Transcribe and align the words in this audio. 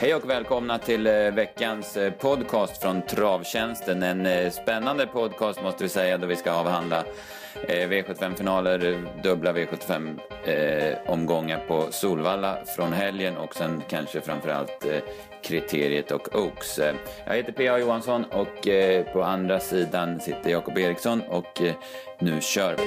Hej 0.00 0.14
och 0.14 0.30
välkomna 0.30 0.78
till 0.78 1.06
eh, 1.06 1.12
veckans 1.12 1.96
eh, 1.96 2.12
podcast 2.12 2.82
från 2.82 3.02
Travtjänsten. 3.02 4.02
En 4.02 4.26
eh, 4.26 4.50
spännande 4.50 5.06
podcast 5.06 5.62
måste 5.62 5.82
vi 5.82 5.88
säga 5.88 6.18
då 6.18 6.26
vi 6.26 6.36
ska 6.36 6.52
avhandla 6.52 7.04
V75-finaler, 7.68 9.06
dubbla 9.22 9.52
V75-omgångar 9.52 11.58
på 11.68 11.86
Solvalla 11.90 12.58
från 12.76 12.92
helgen 12.92 13.36
och 13.36 13.54
sen 13.54 13.82
kanske 13.88 14.20
framförallt 14.20 14.86
Kriteriet 15.42 16.10
och 16.10 16.34
Oaks. 16.34 16.78
Jag 17.26 17.36
heter 17.36 17.52
P.A. 17.52 17.78
Johansson 17.78 18.24
och 18.24 18.68
på 19.12 19.22
andra 19.22 19.60
sidan 19.60 20.20
sitter 20.20 20.50
Jakob 20.50 20.78
Eriksson 20.78 21.20
och 21.20 21.62
nu 22.18 22.40
kör 22.40 22.76
vi. 22.76 22.84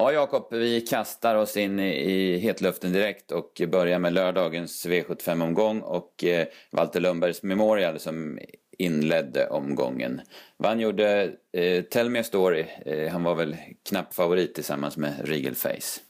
Ja, 0.00 0.12
Jakob, 0.12 0.48
vi 0.50 0.80
kastar 0.80 1.34
oss 1.34 1.56
in 1.56 1.80
i 1.80 2.38
hetluften 2.38 2.92
direkt 2.92 3.32
och 3.32 3.62
börjar 3.68 3.98
med 3.98 4.12
lördagens 4.12 4.86
V75-omgång 4.86 5.80
och 5.80 6.24
eh, 6.24 6.46
Walter 6.70 7.00
Lundbergs 7.00 7.42
Memorial 7.42 7.98
som 7.98 8.38
inledde 8.78 9.48
omgången. 9.48 10.20
Vann 10.56 10.80
gjorde 10.80 11.32
eh, 11.52 11.82
Tell 11.82 12.10
Me 12.10 12.18
a 12.18 12.24
Story, 12.24 12.66
eh, 12.86 13.12
han 13.12 13.22
var 13.22 13.34
väl 13.34 13.56
knapp 13.88 14.14
favorit 14.14 14.54
tillsammans 14.54 14.96
med 14.96 15.14
Regal 15.24 15.54
Face. 15.54 16.00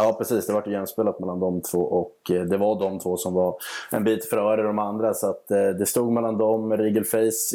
Ja, 0.00 0.14
precis. 0.18 0.46
Det 0.46 0.52
var 0.52 0.68
jämspelat 0.68 1.20
mellan 1.20 1.40
de 1.40 1.62
två 1.62 1.78
och 1.78 2.30
eh, 2.30 2.42
det 2.42 2.56
var 2.56 2.80
de 2.80 2.98
två 2.98 3.16
som 3.16 3.34
var 3.34 3.56
en 3.90 4.04
bit 4.04 4.24
före 4.24 4.62
de 4.62 4.78
andra. 4.78 5.14
Så 5.14 5.30
att, 5.30 5.50
eh, 5.50 5.68
det 5.68 5.86
stod 5.86 6.12
mellan 6.12 6.38
dem. 6.38 6.76
Regal 6.76 7.04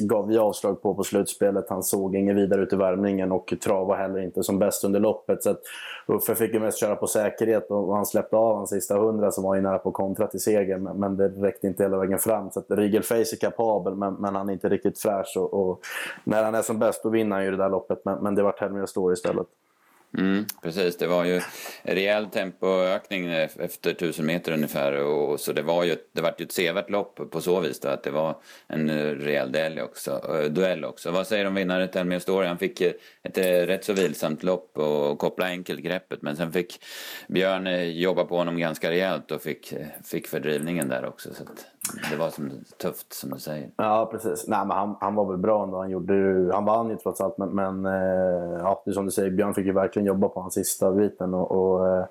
gav 0.03 0.27
vi 0.27 0.37
avslag 0.37 0.81
på 0.81 0.95
på 0.95 1.03
slutspelet. 1.03 1.65
Han 1.69 1.83
såg 1.83 2.15
inget 2.15 2.35
vidare 2.35 2.61
ut 2.61 2.73
i 2.73 2.75
värmningen 2.75 3.31
och 3.31 3.53
Trav 3.63 3.87
var 3.87 3.95
heller 3.95 4.19
inte 4.19 4.43
som 4.43 4.59
bäst 4.59 4.83
under 4.83 4.99
loppet. 4.99 5.43
Så 5.43 5.49
att 5.49 5.59
Uffe 6.07 6.35
fick 6.35 6.53
ju 6.53 6.59
mest 6.59 6.79
köra 6.79 6.95
på 6.95 7.07
säkerhet 7.07 7.71
och 7.71 7.95
han 7.95 8.05
släppte 8.05 8.35
av 8.35 8.55
de 8.55 8.67
sista 8.67 8.97
hundra 8.97 9.31
som 9.31 9.43
var 9.43 9.55
ju 9.55 9.61
nära 9.61 9.77
på 9.77 9.91
kontra 9.91 10.27
till 10.27 10.39
seger. 10.39 10.77
Men 10.77 11.17
det 11.17 11.27
räckte 11.27 11.67
inte 11.67 11.83
hela 11.83 11.97
vägen 11.97 12.19
fram. 12.19 12.51
Så 12.51 12.59
att 12.59 12.65
Regal 12.69 13.03
är 13.09 13.39
kapabel 13.39 13.95
men, 13.95 14.13
men 14.13 14.35
han 14.35 14.49
är 14.49 14.53
inte 14.53 14.69
riktigt 14.69 14.99
fräsch. 14.99 15.33
Och, 15.37 15.53
och, 15.53 15.79
när 16.23 16.43
han 16.43 16.55
är 16.55 16.61
som 16.61 16.79
bäst 16.79 17.03
då 17.03 17.09
vinner 17.09 17.35
han 17.35 17.45
ju 17.45 17.51
det 17.51 17.57
där 17.57 17.69
loppet. 17.69 18.01
Men, 18.05 18.23
men 18.23 18.35
det 18.35 18.43
var 18.43 18.55
Helmer 18.57 18.85
Store 18.85 19.13
istället. 19.13 19.47
Mm, 20.17 20.45
precis, 20.61 20.97
det 20.97 21.07
var 21.07 21.25
ju 21.25 21.41
rejäl 21.83 22.25
tempoökning 22.25 23.27
efter 23.59 23.91
1000 23.91 24.25
meter 24.25 24.53
ungefär. 24.53 25.03
Och, 25.03 25.39
så 25.39 25.53
det 25.53 25.61
var 25.61 25.83
ju 25.83 25.95
det 26.13 26.21
var 26.21 26.33
ju 26.37 26.43
ett 26.45 26.51
sevärt 26.51 26.89
lopp 26.89 27.31
på 27.31 27.41
så 27.41 27.59
vis 27.59 27.79
då, 27.79 27.89
att 27.89 28.03
det 28.03 28.11
var 28.11 28.35
en 28.67 28.89
rejäl 29.15 29.51
duell 29.51 29.79
också. 29.79 30.21
Eh, 30.29 30.51
duell 30.51 30.85
också. 30.85 31.11
Vad 31.11 31.27
säger 31.27 31.43
du 31.43 31.47
om 31.47 31.55
vinnaren 31.55 31.87
Telmir 31.87 32.19
Story? 32.19 32.47
Han 32.47 32.57
fick 32.57 32.81
ett 32.81 33.37
eh, 33.37 33.43
rätt 33.43 33.85
så 33.85 33.93
vilsamt 33.93 34.43
lopp 34.43 34.77
och 34.77 35.19
koppla 35.19 35.45
enkelt 35.45 35.81
greppet. 35.81 36.21
Men 36.21 36.35
sen 36.35 36.51
fick 36.51 36.83
Björn 37.27 37.67
eh, 37.67 37.83
jobba 37.83 38.25
på 38.25 38.37
honom 38.37 38.57
ganska 38.57 38.89
rejält 38.89 39.31
och 39.31 39.41
fick, 39.41 39.73
fick 40.03 40.27
fördrivningen 40.27 40.89
där 40.89 41.05
också. 41.05 41.33
Så 41.33 41.43
det 42.11 42.17
var 42.17 42.29
som, 42.29 42.51
tufft 42.81 43.13
som 43.13 43.29
du 43.29 43.39
säger. 43.39 43.69
Ja, 43.75 44.09
precis. 44.11 44.47
Nej, 44.47 44.65
men 44.65 44.77
han, 44.77 44.97
han 45.01 45.15
var 45.15 45.31
väl 45.31 45.37
bra 45.37 45.63
ändå. 45.63 45.77
Han, 45.77 45.89
gjorde, 45.89 46.13
han 46.53 46.65
vann 46.65 46.89
ju 46.89 46.95
trots 46.95 47.21
allt. 47.21 47.37
Men, 47.37 47.49
men 47.49 47.83
ja, 48.59 48.81
det 48.85 48.91
är 48.91 48.93
som 48.93 49.05
du 49.05 49.11
säger, 49.11 49.31
Björn 49.31 49.53
fick 49.53 49.65
ju 49.65 49.73
verkligen 49.73 50.02
verkligen 50.03 50.05
jobba 50.05 50.29
på 50.29 50.41
hans 50.41 50.53
sista 50.53 50.91
biten. 50.91 51.33
Och, 51.33 51.51
och 51.51 51.87
eh, 51.87 52.05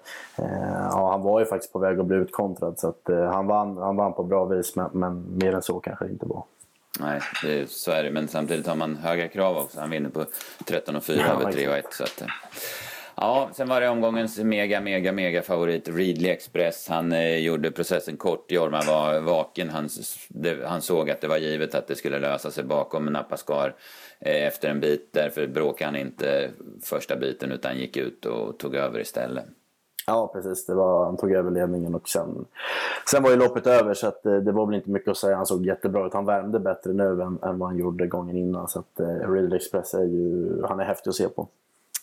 ja, 0.91 1.11
han 1.11 1.23
var 1.23 1.41
ju 1.41 1.47
faktiskt 1.47 1.73
på 1.73 1.79
väg 1.79 2.01
att 2.01 2.07
bli 2.07 2.17
utkontrad. 2.17 2.79
Så 2.79 2.89
att, 2.89 3.09
eh, 3.09 3.33
han, 3.33 3.47
vann, 3.47 3.77
han 3.77 3.97
vann 3.97 4.13
på 4.13 4.23
bra 4.23 4.45
vis, 4.45 4.77
men, 4.77 4.91
men 4.93 5.39
mer 5.39 5.55
än 5.55 5.63
så 5.63 5.81
kanske 5.81 6.07
inte 6.07 6.27
var. 6.27 6.45
Nej, 7.01 7.21
det, 7.43 7.71
så 7.71 7.91
är 7.91 8.05
det. 8.05 8.11
Men 8.11 8.29
samtidigt 8.29 8.67
har 8.67 8.77
man 8.77 8.97
höga 8.97 9.29
krav 9.29 9.57
också. 9.57 9.81
Han 9.81 9.91
vinner 9.91 10.11
på 10.11 10.25
13 10.65 10.97
och 10.97 11.05
4 11.05 11.17
ja, 11.19 11.33
över 11.33 11.53
3 11.53 11.69
och 11.69 11.77
1. 11.77 11.85
Så 11.91 12.05
att, 12.05 12.21
eh, 12.21 12.27
Ja, 13.25 13.49
sen 13.53 13.69
var 13.69 13.81
det 13.81 13.89
omgångens 13.89 14.39
mega, 14.39 14.81
mega, 14.81 15.13
mega 15.13 15.43
favorit 15.43 15.89
Readly 15.89 16.29
Express. 16.29 16.89
Han 16.89 17.13
eh, 17.13 17.39
gjorde 17.39 17.71
processen 17.71 18.17
kort. 18.17 18.51
Jorma 18.51 18.81
var 18.87 19.21
vaken. 19.21 19.69
Han, 19.71 19.89
det, 20.29 20.67
han 20.67 20.83
såg 20.83 21.11
att 21.11 21.21
det 21.21 21.29
var 21.29 21.37
givet 21.37 21.75
att 21.75 21.87
det 21.87 21.95
skulle 21.95 22.19
lösa 22.19 22.51
sig 22.51 22.65
bakom 22.65 23.07
Napascar 23.07 23.75
eh, 24.21 24.47
efter 24.47 24.69
en 24.69 24.81
bit. 24.81 25.11
Därför 25.13 25.47
bråkade 25.47 25.91
han 25.91 25.97
inte 25.97 26.51
första 26.83 27.17
biten 27.17 27.53
utan 27.53 27.79
gick 27.79 27.97
ut 27.97 28.27
och 28.27 28.59
tog 28.59 28.75
över 28.75 29.01
istället. 29.01 29.45
Ja, 30.07 30.31
precis. 30.35 30.67
Det 30.67 30.75
var, 30.75 31.05
han 31.05 31.17
tog 31.17 31.33
över 31.33 31.51
ledningen 31.51 31.95
och 31.95 32.09
sen, 32.09 32.45
sen 33.11 33.23
var 33.23 33.31
ju 33.31 33.37
loppet 33.37 33.67
över 33.67 33.95
så 33.95 34.07
att, 34.07 34.27
eh, 34.27 34.37
det 34.37 34.53
var 34.53 34.67
väl 34.67 34.75
inte 34.75 34.91
mycket 34.91 35.09
att 35.09 35.17
säga. 35.17 35.37
Han 35.37 35.47
såg 35.47 35.67
jättebra 35.67 36.07
ut. 36.07 36.15
Han 36.15 36.27
värmde 36.27 36.61
bättre 36.61 36.93
nu 36.93 37.23
än, 37.23 37.39
än 37.43 37.59
vad 37.59 37.69
han 37.69 37.79
gjorde 37.79 38.07
gången 38.07 38.37
innan. 38.37 38.69
Så 38.69 38.79
att, 38.79 39.01
eh, 39.01 39.33
Real 39.33 39.53
Express 39.53 39.95
är 39.95 40.05
ju, 40.05 40.63
han 40.69 40.81
är 40.81 40.85
häftig 40.85 41.11
att 41.11 41.17
se 41.17 41.29
på. 41.29 41.49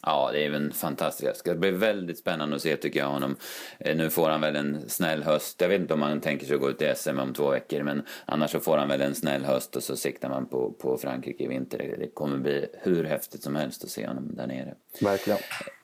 Ja, 0.06 0.30
det 0.34 0.46
är 0.46 0.54
en 0.54 0.72
fantastisk. 0.72 1.32
Det 1.32 1.38
ska 1.38 1.56
bli 1.56 1.72
väldigt 1.72 2.18
spännande 2.18 2.56
att 2.56 2.62
se 2.62 2.76
tycker 2.76 3.00
jag 3.00 3.08
honom. 3.08 3.36
Eh, 3.80 3.96
nu 3.96 4.10
får 4.10 4.30
han 4.30 4.42
väl 4.42 4.56
en 4.56 4.90
snäll 4.90 5.24
höst. 5.24 5.62
Jag 5.62 5.70
vet 5.70 5.82
inte 5.82 5.94
om 5.94 6.02
han 6.02 6.22
tänker 6.22 6.46
sig 6.46 6.56
att 6.56 6.62
gå 6.62 6.70
ut 6.70 6.82
i 6.82 6.94
SM 6.96 7.20
om 7.20 7.34
två 7.34 7.50
veckor. 7.50 7.84
Men 7.84 8.02
annars 8.26 8.52
så 8.52 8.60
får 8.60 8.78
han 8.78 8.88
väl 8.88 9.02
en 9.02 9.16
snäll 9.16 9.44
höst 9.46 9.76
och 9.76 9.84
så 9.84 9.96
siktar 9.96 10.30
man 10.30 10.46
på, 10.46 10.72
på 10.72 10.98
Frankrike 10.98 11.44
i 11.44 11.48
vinter. 11.48 11.96
Det 12.00 12.08
kommer 12.08 12.38
bli 12.38 12.66
hur 12.82 13.04
häftigt 13.04 13.44
som 13.44 13.56
helst 13.56 13.84
att 13.84 13.90
se 13.90 14.08
honom 14.08 14.36
där 14.36 14.48
nere. 14.48 14.74
Verkligen. 15.02 15.40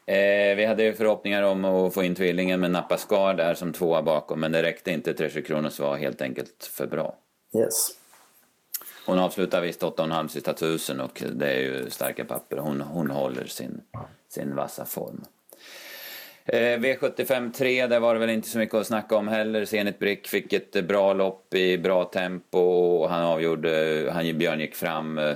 Eh, 0.05 0.55
vi 0.55 0.65
hade 0.65 0.83
ju 0.83 0.93
förhoppningar 0.93 1.43
om 1.43 1.65
att 1.65 1.93
få 1.93 2.03
in 2.03 2.15
tvillingen 2.15 2.59
med 2.59 2.71
Nappa 2.71 2.97
Skar 2.97 3.33
där 3.33 3.53
som 3.53 3.73
tvåa 3.73 4.01
bakom. 4.01 4.39
Men 4.39 4.51
det 4.51 4.63
räckte 4.63 4.91
inte. 4.91 5.13
Treasure 5.13 5.41
Kronos 5.41 5.79
var 5.79 5.97
helt 5.97 6.21
enkelt 6.21 6.69
för 6.71 6.87
bra. 6.87 7.15
Yes. 7.57 7.91
Hon 9.05 9.19
avslutar 9.19 9.61
visst 9.61 9.81
8,5 9.81 10.27
sista 10.27 10.53
tusen 10.53 11.01
och 11.01 11.23
det 11.35 11.47
är 11.47 11.59
ju 11.59 11.89
starka 11.89 12.25
papper. 12.25 12.57
Hon, 12.57 12.81
hon 12.81 13.11
håller 13.11 13.45
sin, 13.45 13.81
sin 14.29 14.55
vassa 14.55 14.85
form. 14.85 15.25
Eh, 16.47 16.79
V75 16.79 17.51
3, 17.51 17.87
där 17.87 17.99
var 17.99 18.13
det 18.13 18.19
väl 18.19 18.29
inte 18.29 18.49
så 18.49 18.57
mycket 18.57 18.75
att 18.75 18.87
snacka 18.87 19.15
om 19.15 19.27
heller. 19.27 19.65
Zenit 19.65 19.99
Brick 19.99 20.27
fick 20.27 20.53
ett 20.53 20.87
bra 20.87 21.13
lopp 21.13 21.53
i 21.53 21.77
bra 21.77 22.05
tempo 22.05 22.59
och 22.59 23.09
han 23.09 23.23
avgjorde, 23.23 24.09
han, 24.13 24.37
Björn 24.37 24.59
gick 24.59 24.75
fram 24.75 25.17
eh, 25.17 25.33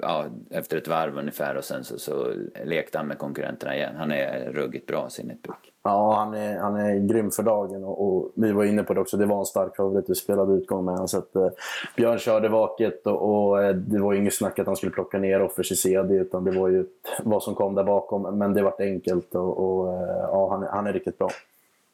ja, 0.00 0.26
efter 0.50 0.76
ett 0.76 0.88
varv 0.88 1.18
ungefär 1.18 1.54
och 1.54 1.64
sen 1.64 1.84
så, 1.84 1.98
så 1.98 2.34
lekte 2.64 2.98
han 2.98 3.06
med 3.06 3.18
konkurrenterna 3.18 3.76
igen. 3.76 3.94
Han 3.96 4.12
är 4.12 4.52
ruggigt 4.52 4.86
bra, 4.86 5.10
Zenit 5.10 5.42
Brick. 5.42 5.71
Ja, 5.84 6.14
han 6.14 6.34
är, 6.34 6.58
han 6.58 6.76
är 6.76 6.98
grym 6.98 7.30
för 7.30 7.42
dagen 7.42 7.84
och, 7.84 8.06
och, 8.06 8.32
vi 8.34 8.52
var 8.52 8.64
inne 8.64 8.82
på 8.82 8.94
det 8.94 9.00
också. 9.00 9.16
Det 9.16 9.26
var 9.26 9.38
en 9.38 9.44
stark 9.46 9.76
favorit. 9.76 10.04
Vi 10.08 10.14
spelade 10.14 10.52
utgång 10.52 10.84
med 10.84 10.94
honom. 10.94 11.08
Så 11.08 11.18
att, 11.18 11.36
eh, 11.36 11.48
Björn 11.96 12.18
körde 12.18 12.48
vaket 12.48 13.06
och, 13.06 13.48
och 13.48 13.62
eh, 13.62 13.74
det 13.74 13.98
var 13.98 14.14
inget 14.14 14.34
snack 14.34 14.58
att 14.58 14.66
han 14.66 14.76
skulle 14.76 14.92
plocka 14.92 15.18
ner 15.18 15.42
Offers 15.42 15.72
i 15.72 15.76
CD 15.76 16.14
utan 16.14 16.44
det 16.44 16.50
var 16.50 16.68
ju 16.68 16.86
vad 17.22 17.42
som 17.42 17.54
kom 17.54 17.74
där 17.74 17.84
bakom. 17.84 18.38
Men 18.38 18.54
det 18.54 18.62
vart 18.62 18.80
enkelt 18.80 19.34
och, 19.34 19.58
och 19.58 19.92
eh, 19.92 20.26
ja, 20.30 20.48
han, 20.50 20.62
han 20.62 20.86
är 20.86 20.92
riktigt 20.92 21.18
bra. 21.18 21.30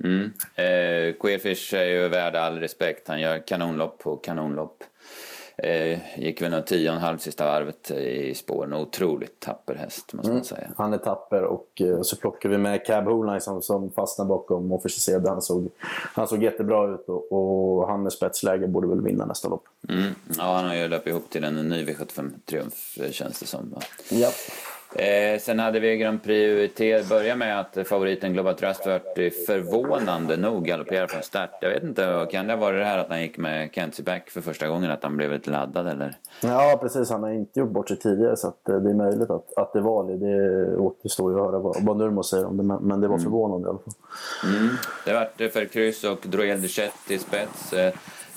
Mm. 0.04 0.24
Eh, 0.54 1.14
Queerfish 1.20 1.74
är 1.74 1.84
ju 1.84 2.08
värd 2.08 2.36
all 2.36 2.60
respekt. 2.60 3.08
Han 3.08 3.20
gör 3.20 3.38
kanonlopp 3.46 3.98
på 3.98 4.16
kanonlopp. 4.16 4.84
Eh, 5.62 5.98
gick 6.16 6.42
väl 6.42 6.52
en 6.52 6.64
tio 6.64 6.90
och 6.90 6.96
en 6.96 7.02
halv 7.02 7.18
sista 7.18 7.44
varvet 7.44 7.90
i 7.90 8.34
spåren. 8.34 8.72
Otroligt 8.72 9.40
tapper 9.40 9.74
häst 9.74 10.12
måste 10.12 10.28
man 10.28 10.36
mm. 10.36 10.44
säga. 10.44 10.68
Han 10.76 10.92
är 10.92 10.98
tapper 10.98 11.42
och 11.42 11.80
eh, 11.80 12.02
så 12.02 12.16
plockar 12.16 12.48
vi 12.48 12.58
med 12.58 12.86
Cab 12.86 13.04
Holine 13.04 13.40
som, 13.40 13.62
som 13.62 13.90
fastnar 13.90 14.24
bakom 14.24 14.72
Officer 14.72 15.28
Han 15.28 15.42
såg, 15.42 15.68
han 16.14 16.28
såg 16.28 16.42
jättebra 16.42 16.94
ut 16.94 17.08
och, 17.08 17.32
och 17.32 17.88
han 17.88 18.02
med 18.02 18.12
spetsläge 18.12 18.66
borde 18.66 18.88
väl 18.88 19.02
vinna 19.02 19.26
nästa 19.26 19.48
lopp. 19.48 19.64
Mm. 19.88 20.14
Ja, 20.38 20.56
han 20.56 20.64
har 20.64 20.74
ju 20.74 20.88
löpt 20.88 21.06
ihop 21.06 21.30
till 21.30 21.44
en 21.44 21.68
ny 21.68 21.84
V75-triumf 21.84 22.98
eh, 23.00 23.10
känns 23.10 23.40
det 23.40 23.46
som. 23.46 23.74
Ja. 24.10 24.30
Eh, 24.98 25.38
sen 25.40 25.58
hade 25.58 25.80
vi 25.80 25.96
Grand 25.96 26.22
Prix. 26.22 27.08
Börja 27.08 27.36
med 27.36 27.60
att 27.60 27.88
favoriten 27.88 28.32
Global 28.32 28.54
Trust 28.54 28.86
vart 28.86 29.18
förvånande 29.46 30.36
nog 30.36 30.64
galopperad 30.64 31.10
från 31.10 31.22
start. 31.22 31.50
Jag 31.60 31.70
vet 31.70 31.82
inte, 31.82 32.26
kan 32.30 32.46
det 32.46 32.56
vara 32.56 32.76
det 32.76 32.84
här 32.84 32.98
att 32.98 33.08
han 33.08 33.22
gick 33.22 33.38
med 33.38 33.70
Kenzie 33.72 34.04
Back 34.04 34.30
för 34.30 34.40
första 34.40 34.68
gången? 34.68 34.90
Att 34.90 35.02
han 35.02 35.16
blev 35.16 35.32
lite 35.32 35.50
laddad 35.50 35.88
eller? 35.88 36.16
Ja 36.42 36.78
precis, 36.82 37.10
han 37.10 37.22
har 37.22 37.30
inte 37.30 37.60
gjort 37.60 37.70
bort 37.70 37.88
sig 37.88 37.98
tidigare 37.98 38.36
så 38.36 38.48
att, 38.48 38.68
eh, 38.68 38.76
det 38.76 38.90
är 38.90 38.94
möjligt 38.94 39.30
att, 39.30 39.56
att 39.56 39.72
det 39.72 39.80
var 39.80 40.04
det. 40.04 40.16
Det 40.16 40.76
återstår 40.76 41.32
ju 41.32 41.38
att 41.38 41.46
höra 41.46 41.58
vad, 41.58 41.76
vad 41.84 41.96
Nurmo 41.96 42.22
säger 42.22 42.46
om 42.46 42.56
det 42.56 42.62
men, 42.62 43.00
det 43.00 43.08
var 43.08 43.14
mm. 43.14 43.24
förvånande 43.24 43.68
i 43.68 43.70
alla 43.70 43.78
fall. 43.78 43.94
Mm. 44.56 44.68
Det 45.04 45.12
vart 45.12 45.52
för 45.52 45.64
kryss 45.64 46.04
och 46.04 46.18
Droel 46.22 46.62
Duchette 46.62 47.14
i 47.14 47.18
spets. 47.18 47.74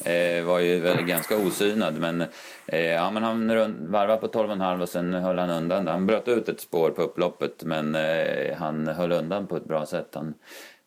Eh, 0.06 0.45
var 0.45 0.59
ju 0.59 0.80
väl 0.80 1.06
ganska 1.06 1.38
osynad 1.38 2.00
men, 2.00 2.21
eh, 2.65 2.86
ja, 2.86 3.12
men 3.12 3.24
han 3.24 3.48
varvade 3.92 4.21
på 4.21 4.27
12,5 4.27 4.81
och 4.81 4.89
sen 4.89 5.13
höll 5.13 5.39
han 5.39 5.50
undan. 5.50 5.88
Han 5.88 6.07
bröt 6.07 6.27
ut 6.27 6.50
ett 6.50 6.59
spår 6.59 6.89
på 6.89 7.01
upploppet 7.01 7.63
men 7.63 7.95
eh, 7.95 8.56
han 8.57 8.88
höll 8.88 9.12
undan 9.12 9.48
på 9.48 9.57
ett 9.57 9.65
bra 9.65 9.86
sätt. 9.86 10.07
Han 10.13 10.33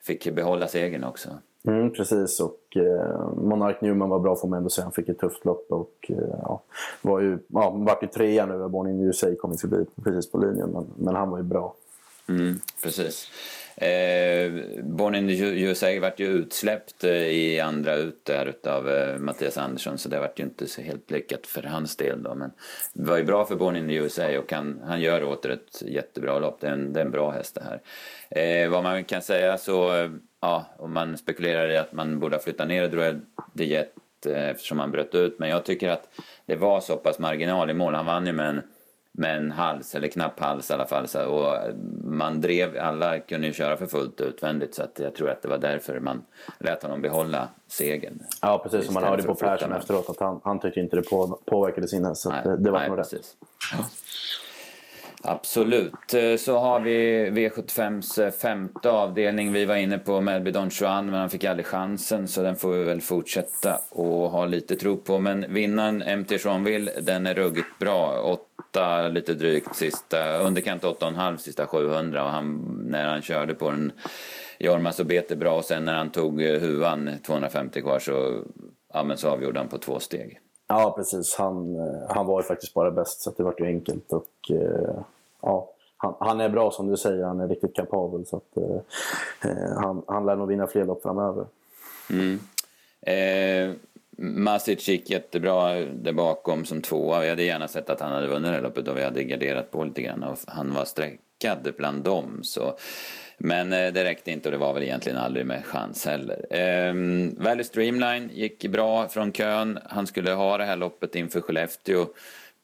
fick 0.03 0.35
behålla 0.35 0.69
segern 0.69 1.05
också. 1.05 1.29
Mm, 1.67 1.93
precis 1.93 2.41
och 2.41 2.77
eh, 2.77 3.33
Monark 3.37 3.81
Newman 3.81 4.09
var 4.09 4.19
bra 4.19 4.37
får 4.37 4.49
man 4.49 4.57
ändå 4.57 4.71
säga. 4.71 4.85
Han 4.85 4.93
fick 4.93 5.09
ett 5.09 5.19
tufft 5.19 5.45
lopp 5.45 5.67
och 5.69 6.07
eh, 6.09 6.39
ja, 6.43 6.63
var 7.03 7.21
ju, 7.21 7.39
ja, 7.49 7.71
vart 7.71 8.03
ju 8.03 8.07
trea 8.07 8.47
nu. 8.47 8.69
Born 8.69 8.89
in 8.89 9.01
USA 9.01 9.27
kom 9.41 9.51
inte 9.51 9.69
förbi 9.69 9.87
precis 10.05 10.31
på 10.31 10.39
linjen 10.39 10.71
men, 10.71 10.87
men 10.97 11.15
han 11.15 11.31
var 11.31 11.39
ju 11.39 11.45
bra. 11.45 11.75
Mm, 12.29 12.61
precis. 12.83 13.31
Eh, 13.77 14.53
Born 14.83 15.15
in 15.15 15.29
the 15.29 15.61
USA 15.61 16.01
vart 16.01 16.21
ju 16.21 16.27
utsläppt 16.27 17.05
eh, 17.05 17.11
i 17.13 17.61
andra 17.61 17.95
ut 17.95 18.25
där 18.25 18.47
utav 18.47 18.91
eh, 18.91 19.19
Mattias 19.19 19.59
Andersson 19.59 19.99
så 19.99 20.09
det 20.09 20.21
vart 20.21 20.39
ju 20.39 20.45
inte 20.45 20.67
så 20.67 20.83
helt 20.83 21.11
lyckat 21.11 21.47
för 21.47 21.63
hans 21.63 21.97
del 21.97 22.23
då. 22.23 22.35
Men 22.35 22.51
det 22.93 23.11
var 23.11 23.17
ju 23.17 23.25
bra 23.25 23.45
för 23.45 23.57
Born 23.57 23.77
in 23.77 23.89
the 23.89 23.95
USA 23.95 24.39
och 24.39 24.53
han, 24.53 24.81
han 24.87 25.01
gör 25.01 25.25
åter 25.25 25.51
ett 25.51 25.83
jättebra 25.83 26.39
lopp. 26.39 26.61
Det 26.61 26.67
är 26.67 26.73
en, 26.73 26.93
det 26.93 27.01
är 27.01 27.05
en 27.05 27.11
bra 27.11 27.31
häst 27.31 27.55
det 27.55 27.63
här. 27.65 27.81
Eh, 28.31 28.71
vad 28.71 28.83
man 28.83 29.05
kan 29.05 29.23
säga 29.23 29.59
så, 29.59 30.09
ja, 30.41 30.67
om 30.79 30.93
man 30.93 31.19
spekulerar 31.19 31.71
i 31.71 31.77
att 31.77 31.93
man 31.93 32.19
borde 32.19 32.37
ha 32.37 32.43
flyttat 32.43 32.69
ner 32.69 32.89
Droel 32.89 33.21
de 33.53 33.65
Jet 33.65 33.93
eh, 34.27 34.49
eftersom 34.49 34.79
han 34.79 34.91
bröt 34.91 35.15
ut. 35.15 35.39
Men 35.39 35.49
jag 35.49 35.65
tycker 35.65 35.89
att 35.89 36.09
det 36.47 36.57
var 36.57 36.81
så 36.81 36.97
pass 36.97 37.19
marginal 37.19 37.71
i 37.71 37.75
mål. 37.75 37.95
Han 37.95 38.07
vann 38.07 38.27
ju 38.27 38.33
med 38.33 38.49
en 38.49 38.63
med 39.17 39.37
en 39.37 39.51
hals, 39.51 39.95
eller 39.95 40.09
knapp 40.09 40.41
hals 40.41 40.71
i 40.71 40.73
alla 40.73 40.87
fall. 40.87 41.09
Så, 41.09 41.25
och 41.25 41.57
man 42.05 42.41
drev, 42.41 42.79
alla 42.81 43.19
kunde 43.19 43.47
ju 43.47 43.53
köra 43.53 43.77
för 43.77 43.87
fullt 43.87 44.21
utvändigt 44.21 44.75
så 44.75 44.83
att 44.83 44.99
jag 44.99 45.15
tror 45.15 45.31
att 45.31 45.43
det 45.43 45.49
var 45.49 45.59
därför 45.59 46.01
man 46.01 46.23
lät 46.59 46.83
honom 46.83 47.03
behålla 47.03 47.49
segern. 47.69 48.23
Ja, 48.43 48.59
precis 48.59 48.85
som 48.85 48.95
man 48.95 49.05
hörde 49.05 49.23
på 49.23 49.35
Persson 49.35 49.73
efteråt 49.73 50.11
att 50.11 50.21
han, 50.21 50.41
han 50.45 50.61
tyckte 50.61 50.81
inte 50.81 50.97
det 50.97 51.03
på, 51.03 51.39
påverkade 51.45 51.89
sin 51.89 52.15
Så 52.15 52.31
nej, 52.31 52.43
det, 52.59 52.71
var 52.71 52.79
nej, 52.79 52.89
nog 52.89 52.99
rätt. 52.99 53.13
Ja. 53.73 53.85
Absolut. 55.27 56.15
Eh, 56.15 56.37
så 56.37 56.59
har 56.59 56.81
vi 56.81 57.31
V75s 57.31 58.23
eh, 58.23 58.31
femte 58.31 58.91
avdelning. 58.91 59.53
Vi 59.53 59.65
var 59.65 59.77
inne 59.77 59.99
på 59.99 60.21
Melby 60.21 60.51
Don 60.51 60.69
Juan, 60.73 61.07
men 61.07 61.21
han 61.21 61.31
fick 61.31 61.45
aldrig 61.45 61.67
chansen 61.67 62.29
så 62.29 62.43
den 62.43 62.57
får 62.57 62.73
vi 62.73 62.85
väl 62.85 63.01
fortsätta 63.01 63.81
och 63.91 64.31
ha 64.31 64.45
lite 64.45 64.77
tro 64.77 64.97
på. 64.97 65.19
Men 65.19 65.55
vinnaren 65.55 66.21
MT 66.21 66.45
Jeanville, 66.45 66.93
den 67.01 67.27
är 67.27 67.35
ruggigt 67.35 67.79
bra. 67.79 68.21
Åtta 68.21 69.09
lite 69.09 69.35
drygt 69.35 69.77
sista, 69.77 70.39
underkant 70.39 70.83
8,5 70.83 71.37
sista 71.37 71.67
700 71.67 72.25
och 72.25 72.31
han, 72.31 72.79
när 72.89 73.09
han 73.09 73.23
körde 73.23 73.55
på 73.55 73.71
den 73.71 73.93
Jorma 74.59 74.93
så 74.93 75.05
bet 75.05 75.29
det 75.29 75.37
bra 75.37 75.57
och 75.57 75.65
sen 75.65 75.85
när 75.85 75.95
han 75.95 76.11
tog 76.11 76.43
eh, 76.43 76.61
huvan 76.61 77.11
250 77.27 77.83
kvar 77.83 77.99
så, 77.99 78.43
ja, 78.93 79.05
men 79.05 79.17
så 79.17 79.29
avgjorde 79.29 79.59
han 79.59 79.69
på 79.69 79.79
två 79.79 80.01
steg. 80.01 80.41
Ja, 80.69 80.95
precis. 80.97 81.35
Han, 81.39 81.77
han 82.09 82.27
var 82.27 82.41
ju 82.41 82.47
faktiskt 82.47 82.75
bara 82.75 82.91
bäst 82.91 83.21
så 83.21 83.31
det 83.31 83.43
var 83.43 83.55
ju 83.59 83.67
enkelt. 83.67 84.13
Och, 84.13 84.51
ja, 85.45 85.71
han, 85.97 86.15
han, 86.19 86.41
är 86.41 86.49
bra 86.49 86.71
som 86.71 86.91
du 86.91 86.97
säger, 86.97 87.25
han 87.25 87.41
är 87.41 87.49
riktigt 87.49 87.77
kapabel. 87.77 88.27
Så 88.27 88.37
att, 88.37 88.57
eh, 88.57 89.51
eh 89.51 89.83
han, 89.83 90.03
han 90.07 90.27
lär 90.27 90.37
nog 90.37 90.49
vinna 90.49 90.67
fler 90.67 90.85
lopp 90.85 91.03
framöver. 91.03 91.47
Mm. 92.11 92.39
Eh, 93.01 93.77
Masic 94.19 94.89
gick 94.89 95.11
jättebra 95.11 95.73
där 95.75 96.13
bakom 96.13 96.65
som 96.65 96.83
tvåa. 96.83 97.21
Vi 97.21 97.29
hade 97.29 97.43
gärna 97.43 97.69
sett 97.69 97.91
att 97.91 98.01
han 98.01 98.13
hade 98.13 98.27
vunnit 98.27 98.51
det 98.51 98.55
här 98.55 98.63
loppet 98.63 98.89
och 98.89 98.97
vi 98.97 99.05
hade 99.05 99.25
garderat 99.25 99.71
på 99.71 99.85
lite 99.85 100.03
grann. 100.03 100.23
Och 100.23 100.39
han 100.47 100.75
var 100.75 100.85
sträckad 100.85 101.75
bland 101.77 102.05
dem. 102.05 102.41
Så. 102.43 102.75
Men 103.39 103.73
eh, 103.73 103.93
det 103.93 104.05
räckte 104.05 104.31
inte 104.31 104.49
och 104.49 104.53
det 104.53 104.59
var 104.59 104.75
väl 104.75 104.83
egentligen 104.83 105.19
aldrig 105.19 105.47
med 105.47 105.65
chans 105.65 106.07
heller. 106.07 106.47
Eh, 106.51 106.95
Valley 107.45 107.65
Streamline 107.65 108.31
gick 108.33 108.67
bra 108.67 109.09
från 109.09 109.33
kön. 109.33 109.79
Han 109.85 110.07
skulle 110.07 110.33
ha 110.33 110.59
det 110.59 110.65
här 110.65 110.77
loppet 110.77 111.15
inför 111.15 111.41
Skellefteå 111.41 112.07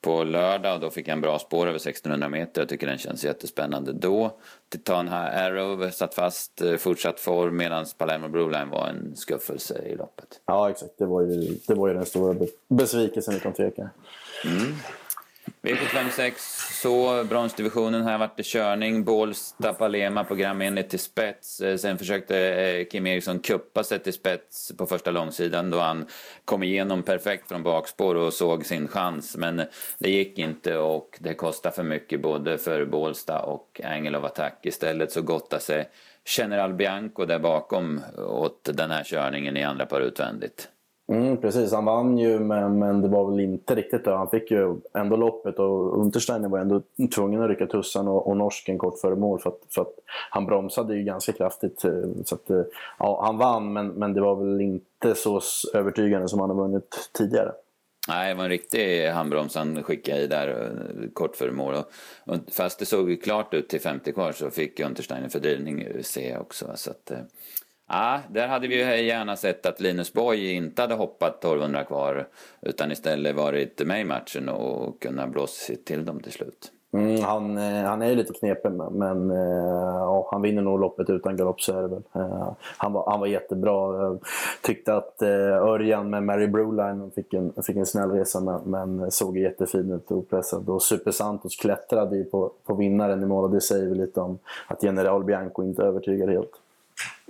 på 0.01 0.25
lördag 0.25 0.75
och 0.75 0.81
då 0.81 0.91
fick 0.91 1.09
jag 1.09 1.13
en 1.13 1.21
bra 1.21 1.39
spår 1.39 1.67
över 1.67 1.77
1600 1.77 2.29
meter. 2.29 2.61
Jag 2.61 2.69
tycker 2.69 2.87
den 2.87 2.99
känns 2.99 3.25
jättespännande 3.25 3.93
då. 3.93 4.37
Titan 4.69 5.09
här 5.09 5.51
Arrow 5.51 5.91
satt 5.91 6.15
fast, 6.15 6.61
eh, 6.61 6.77
fortsatt 6.77 7.21
form 7.21 7.57
medan 7.57 7.87
Palermo 7.99 8.29
Broline 8.29 8.71
var 8.71 8.89
en 8.89 9.17
skuffelse 9.17 9.83
i 9.87 9.97
loppet. 9.97 10.41
Ja 10.47 10.71
exakt, 10.71 10.99
det 10.99 11.07
var 11.07 11.23
ju, 11.23 11.59
det 11.67 11.75
var 11.75 11.89
ju 11.89 11.95
den 11.95 12.07
stora 12.07 12.47
besvikelsen 12.69 13.35
utan 13.35 13.53
tvekan. 13.53 13.89
Mm. 14.45 14.75
V756, 15.63 16.33
så 16.83 17.25
bronsdivisionen 17.25 18.03
här 18.03 18.19
vart 18.19 18.37
det 18.37 18.47
körning. 18.47 19.05
Bålsta, 19.05 19.75
Palema 19.75 20.25
programenligt 20.25 20.91
till 20.91 20.99
spets. 20.99 21.61
Eh, 21.61 21.77
sen 21.77 21.99
försökte 21.99 22.39
eh, 22.39 22.85
Kim 22.85 23.07
Eriksson 23.07 23.39
kuppa 23.39 23.85
sig 23.85 23.99
till 23.99 24.13
spets 24.13 24.73
på 24.79 24.87
första 24.87 25.11
långsidan 25.11 25.71
då 25.71 25.79
han 25.79 26.07
kom 26.45 26.63
igenom 26.63 27.03
perfekt 27.03 27.49
från 27.49 27.63
bakspår 27.63 28.15
och 28.15 28.33
såg 28.33 28.67
sin 28.67 28.89
chans. 28.89 29.37
Men 29.37 29.63
det 29.99 30.11
gick 30.11 30.39
inte 30.39 30.77
och 30.77 31.19
det 31.21 31.35
kostade 31.35 31.75
för 31.75 31.83
mycket 31.83 32.23
både 32.23 32.59
för 32.59 32.85
Bålsta 32.85 33.43
och 33.43 33.81
Angel 33.85 34.17
of 34.17 34.25
Attack. 34.25 34.59
Istället 34.63 35.13
så 35.13 35.23
gottade 35.23 35.63
sig 35.63 35.89
General 36.39 36.75
Bianco 36.75 37.25
där 37.25 37.39
bakom 37.39 38.01
åt 38.19 38.69
den 38.73 38.91
här 38.91 39.05
körningen 39.05 39.57
i 39.57 39.63
andra 39.63 39.87
par 39.87 40.01
utvändigt. 40.01 40.69
Mm, 41.11 41.37
precis, 41.37 41.73
han 41.73 41.85
vann 41.85 42.19
ju 42.19 42.39
men, 42.39 42.79
men 42.79 43.03
det 43.03 43.09
var 43.09 43.31
väl 43.31 43.41
inte 43.41 43.75
riktigt 43.75 44.05
det. 44.05 44.17
Han 44.17 44.31
fick 44.31 44.51
ju 44.51 44.77
ändå 44.95 45.17
loppet 45.17 45.59
och 45.59 46.01
Untersteiner 46.01 46.49
var 46.49 46.59
ändå 46.59 46.83
tvungen 47.15 47.43
att 47.43 47.49
rycka 47.49 47.67
tussan 47.67 48.09
och, 48.09 48.29
och 48.29 48.37
norsken 48.37 48.79
kort 48.79 48.99
före 48.99 49.17
mål 49.17 49.41
för 49.41 49.51
att, 49.51 49.61
för 49.75 49.83
att 49.83 49.95
han 50.31 50.47
bromsade 50.47 50.97
ju 50.97 51.05
ganska 51.05 51.33
kraftigt. 51.33 51.81
Så 52.25 52.35
att, 52.35 52.51
ja, 52.99 53.23
han 53.25 53.39
vann 53.39 53.73
men, 53.73 53.89
men 53.89 54.15
det 54.15 54.21
var 54.21 54.37
väl 54.37 54.61
inte 54.61 55.15
så 55.15 55.41
övertygande 55.75 56.29
som 56.29 56.41
han 56.41 56.51
har 56.51 56.57
vunnit 56.57 57.11
tidigare. 57.13 57.53
Nej, 58.09 58.29
det 58.29 58.35
var 58.35 58.45
en 58.45 58.51
riktig 58.51 59.09
handbroms 59.09 59.55
han 59.55 59.83
skickade 59.83 60.21
i 60.21 60.27
där 60.27 60.49
eh, 60.49 61.11
kort 61.13 61.37
före 61.37 61.53
mål. 61.53 61.75
Och, 62.25 62.39
fast 62.53 62.79
det 62.79 62.87
såg 62.87 63.23
klart 63.23 63.55
ut 63.55 63.69
till 63.69 63.81
50 63.81 64.13
kvar 64.13 64.33
så 64.33 64.51
fick 64.51 64.81
Untersteiner 64.81 65.29
fördrivning 65.29 65.87
se 66.03 66.37
också. 66.37 66.73
Så 66.75 66.91
att, 66.91 67.11
eh, 67.11 67.19
Ja, 67.93 68.21
där 68.29 68.49
hade 68.49 68.69
vi 68.69 68.75
ju 68.75 69.07
gärna 69.07 69.37
sett 69.37 69.67
att 69.67 69.81
Linus 69.81 70.13
Borg 70.13 70.53
inte 70.53 70.83
hade 70.83 70.95
hoppat 70.95 71.39
1200 71.39 71.85
kvar 71.85 72.27
utan 72.61 72.93
istället 72.93 73.37
varit 73.37 73.87
med 73.87 74.01
i 74.01 74.05
matchen 74.05 74.49
och 74.49 75.03
kunnat 75.03 75.31
blåsa 75.31 75.73
till 75.85 76.05
dem 76.05 76.21
till 76.21 76.33
slut. 76.33 76.73
Mm, 76.93 77.23
han, 77.23 77.59
eh, 77.59 77.85
han 77.85 78.03
är 78.03 78.09
ju 78.09 78.15
lite 78.15 78.33
knepig 78.33 78.73
men 78.93 79.31
eh, 79.31 79.97
ja, 79.97 80.29
han 80.31 80.43
vinner 80.43 80.63
nog 80.63 80.81
loppet 80.81 81.11
utan 81.11 81.37
galopp 81.37 81.61
så 81.61 81.79
är 81.79 81.83
det 81.83 81.89
väl. 81.89 82.03
Eh, 82.13 82.53
han, 82.77 82.93
var, 82.93 83.11
han 83.11 83.21
var 83.21 83.27
jättebra. 83.27 84.17
Tyckte 84.63 84.95
att 84.95 85.23
Örjan 85.23 86.11
med 86.11 86.23
Mary 86.23 86.47
Broline 86.47 87.11
fick 87.15 87.35
en, 87.35 87.53
fick 87.67 87.77
en 87.77 87.87
snäll 87.87 88.11
resa 88.11 88.41
men, 88.41 88.61
men 88.65 89.11
såg 89.11 89.39
jättefin 89.39 89.93
ut 89.93 90.13
opressad. 90.13 90.69
Och 90.69 90.83
Super 90.83 91.11
Santos 91.11 91.57
klättrade 91.57 92.17
ju 92.17 92.25
på, 92.25 92.53
på 92.65 92.75
vinnaren 92.75 93.23
i 93.23 93.27
mål 93.27 93.45
och 93.45 93.51
det 93.51 93.61
säger 93.61 93.89
väl 93.89 93.99
lite 93.99 94.21
om 94.21 94.39
att 94.67 94.83
General 94.83 95.25
Bianco 95.25 95.63
inte 95.63 95.83
övertygade 95.83 96.33
helt. 96.33 96.53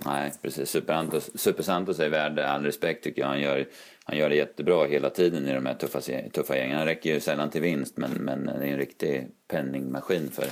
Nej, 0.05 0.31
precis. 0.41 0.69
Super 0.69 0.93
Santos, 0.93 1.29
Super 1.35 1.63
Santos 1.63 1.99
är 1.99 2.09
värd 2.09 2.39
all 2.39 2.63
respekt 2.63 3.03
tycker 3.03 3.21
jag. 3.21 3.27
Han 3.27 3.41
gör, 3.41 3.67
han 4.03 4.17
gör 4.17 4.29
det 4.29 4.35
jättebra 4.35 4.85
hela 4.85 5.09
tiden 5.09 5.47
i 5.47 5.53
de 5.53 5.65
här 5.65 5.73
tuffa, 5.73 6.01
tuffa 6.33 6.57
gängen. 6.57 6.77
Han 6.77 6.85
räcker 6.85 7.13
ju 7.13 7.19
sällan 7.19 7.49
till 7.49 7.61
vinst 7.61 7.97
men, 7.97 8.11
men 8.11 8.45
det 8.45 8.51
är 8.51 8.71
en 8.71 8.77
riktig 8.77 9.27
penningmaskin 9.47 10.31
för 10.31 10.45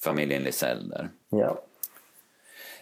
familjen 0.00 0.42
Lisell 0.42 0.88
där. 0.88 1.08
Ja. 1.30 1.64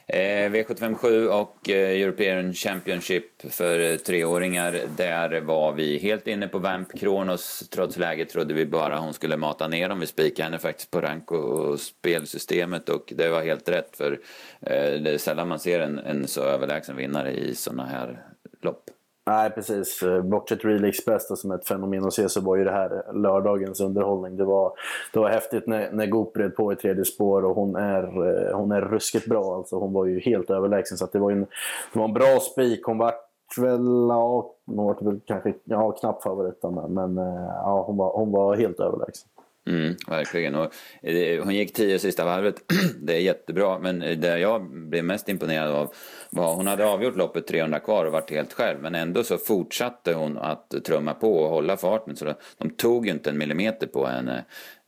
Eh, 0.09 0.51
V757 0.51 1.27
och 1.27 1.71
eh, 1.71 2.03
European 2.03 2.53
Championship 2.53 3.53
för 3.53 3.81
eh, 3.81 3.97
treåringar. 3.97 4.81
Där 4.97 5.41
var 5.41 5.73
vi 5.73 5.99
helt 5.99 6.27
inne 6.27 6.49
på 6.49 6.59
Vamp 6.59 6.99
Kronos. 6.99 7.69
Trots 7.71 7.97
läget 7.97 8.29
trodde 8.29 8.55
vi 8.55 8.67
bara 8.67 8.99
hon 8.99 9.15
skulle 9.15 9.37
mata 9.37 9.69
ner 9.69 9.89
dem. 9.89 10.01
Vi 10.01 10.07
spikade 10.07 10.45
henne 10.45 10.59
faktiskt 10.59 10.91
på 10.91 11.01
rank 11.01 11.33
och 11.33 11.81
spelsystemet 11.81 12.89
och 12.89 13.13
det 13.17 13.29
var 13.29 13.43
helt 13.43 13.69
rätt 13.69 13.97
för 13.97 14.13
eh, 14.61 15.01
det 15.01 15.11
är 15.11 15.19
sällan 15.19 15.49
man 15.49 15.59
ser 15.59 15.81
en, 15.81 15.99
en 15.99 16.29
så 16.29 16.43
överlägsen 16.43 16.97
vinnare 16.97 17.33
i 17.33 17.55
sådana 17.55 17.87
här 17.87 18.23
lopp. 18.63 18.91
Nej, 19.27 19.51
precis. 19.51 20.01
Bortsett 20.23 20.65
Real 20.65 20.85
Express 20.85 21.29
då, 21.29 21.37
som 21.37 21.51
ett 21.51 21.69
fenomen 21.69 22.05
att 22.05 22.13
se 22.13 22.29
så 22.29 22.41
var 22.41 22.57
ju 22.57 22.65
det 22.65 22.71
här 22.71 23.13
lördagens 23.13 23.81
underhållning. 23.81 24.37
Det 24.37 24.45
var, 24.45 24.73
det 25.13 25.19
var 25.19 25.29
häftigt 25.29 25.67
när, 25.67 25.93
när 25.93 26.07
Goop 26.07 26.37
red 26.37 26.57
på 26.57 26.73
i 26.73 26.77
tredje 26.77 27.05
spår 27.05 27.45
och 27.45 27.55
hon 27.57 27.77
är, 27.77 28.53
hon 28.53 28.73
är 28.73 28.81
ruskigt 28.81 29.27
bra. 29.27 29.55
Alltså, 29.55 29.79
hon 29.79 29.93
var 29.93 30.07
ju 30.07 30.21
helt 30.21 30.51
överlägsen. 30.51 30.99
Så 30.99 31.09
det, 31.13 31.19
var 31.19 31.31
en, 31.31 31.47
det 31.93 31.99
var 31.99 32.05
en 32.05 32.15
bra 32.15 32.41
spik. 32.41 32.85
Hon 32.85 32.99
var 32.99 33.15
väl, 33.59 34.09
ja, 34.09 34.55
hon 34.67 34.77
var 34.77 34.97
väl 35.01 35.21
kanske 35.27 35.55
ja, 35.65 35.93
knappt 35.93 36.23
favorit 36.23 36.63
men 36.89 37.19
eh, 37.19 37.51
ja, 37.63 37.85
hon, 37.87 37.97
var, 37.97 38.13
hon 38.13 38.33
var 38.33 38.57
helt 38.57 38.81
överlägsen. 38.81 39.29
Mm, 39.67 39.95
verkligen. 40.07 40.55
Och, 40.55 40.75
eh, 41.03 41.45
hon 41.45 41.55
gick 41.55 41.73
tio 41.73 41.99
sista 41.99 42.25
varvet. 42.25 42.55
det 43.01 43.15
är 43.15 43.21
jättebra. 43.21 43.79
Men 43.79 43.99
det 43.99 44.39
jag 44.39 44.71
blev 44.71 45.05
mest 45.05 45.29
imponerad 45.29 45.71
av 45.75 45.95
var 46.31 46.55
hon 46.55 46.67
hade 46.67 46.87
avgjort 46.87 47.17
loppet 47.17 47.47
300 47.47 47.81
kvar 47.81 48.05
och 48.05 48.13
varit 48.13 48.31
helt 48.31 48.53
själv. 48.53 48.83
Men 48.83 48.95
ändå 48.95 49.25
så 49.25 49.39
fortsatte 49.39 50.15
hon 50.15 50.39
att 50.39 50.75
trumma 50.85 51.15
på 51.15 51.39
och 51.39 51.51
hålla 51.51 51.77
farten. 51.77 52.17
Så 52.17 52.35
de 52.59 52.71
tog 52.71 53.07
ju 53.07 53.13
inte 53.13 53.31
en 53.31 53.39
millimeter 53.39 53.87
på 53.87 54.07
henne 54.07 54.45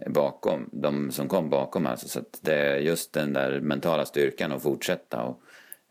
bakom. 0.07 0.69
De 0.73 1.11
som 1.11 1.29
kom 1.29 1.51
bakom 1.51 1.87
alltså. 1.87 2.09
Så 2.09 2.21
det 2.41 2.55
är 2.55 2.77
just 2.77 3.13
den 3.13 3.33
där 3.33 3.61
mentala 3.61 4.05
styrkan 4.05 4.53
att 4.53 4.63
fortsätta. 4.63 5.23
Och, 5.23 5.43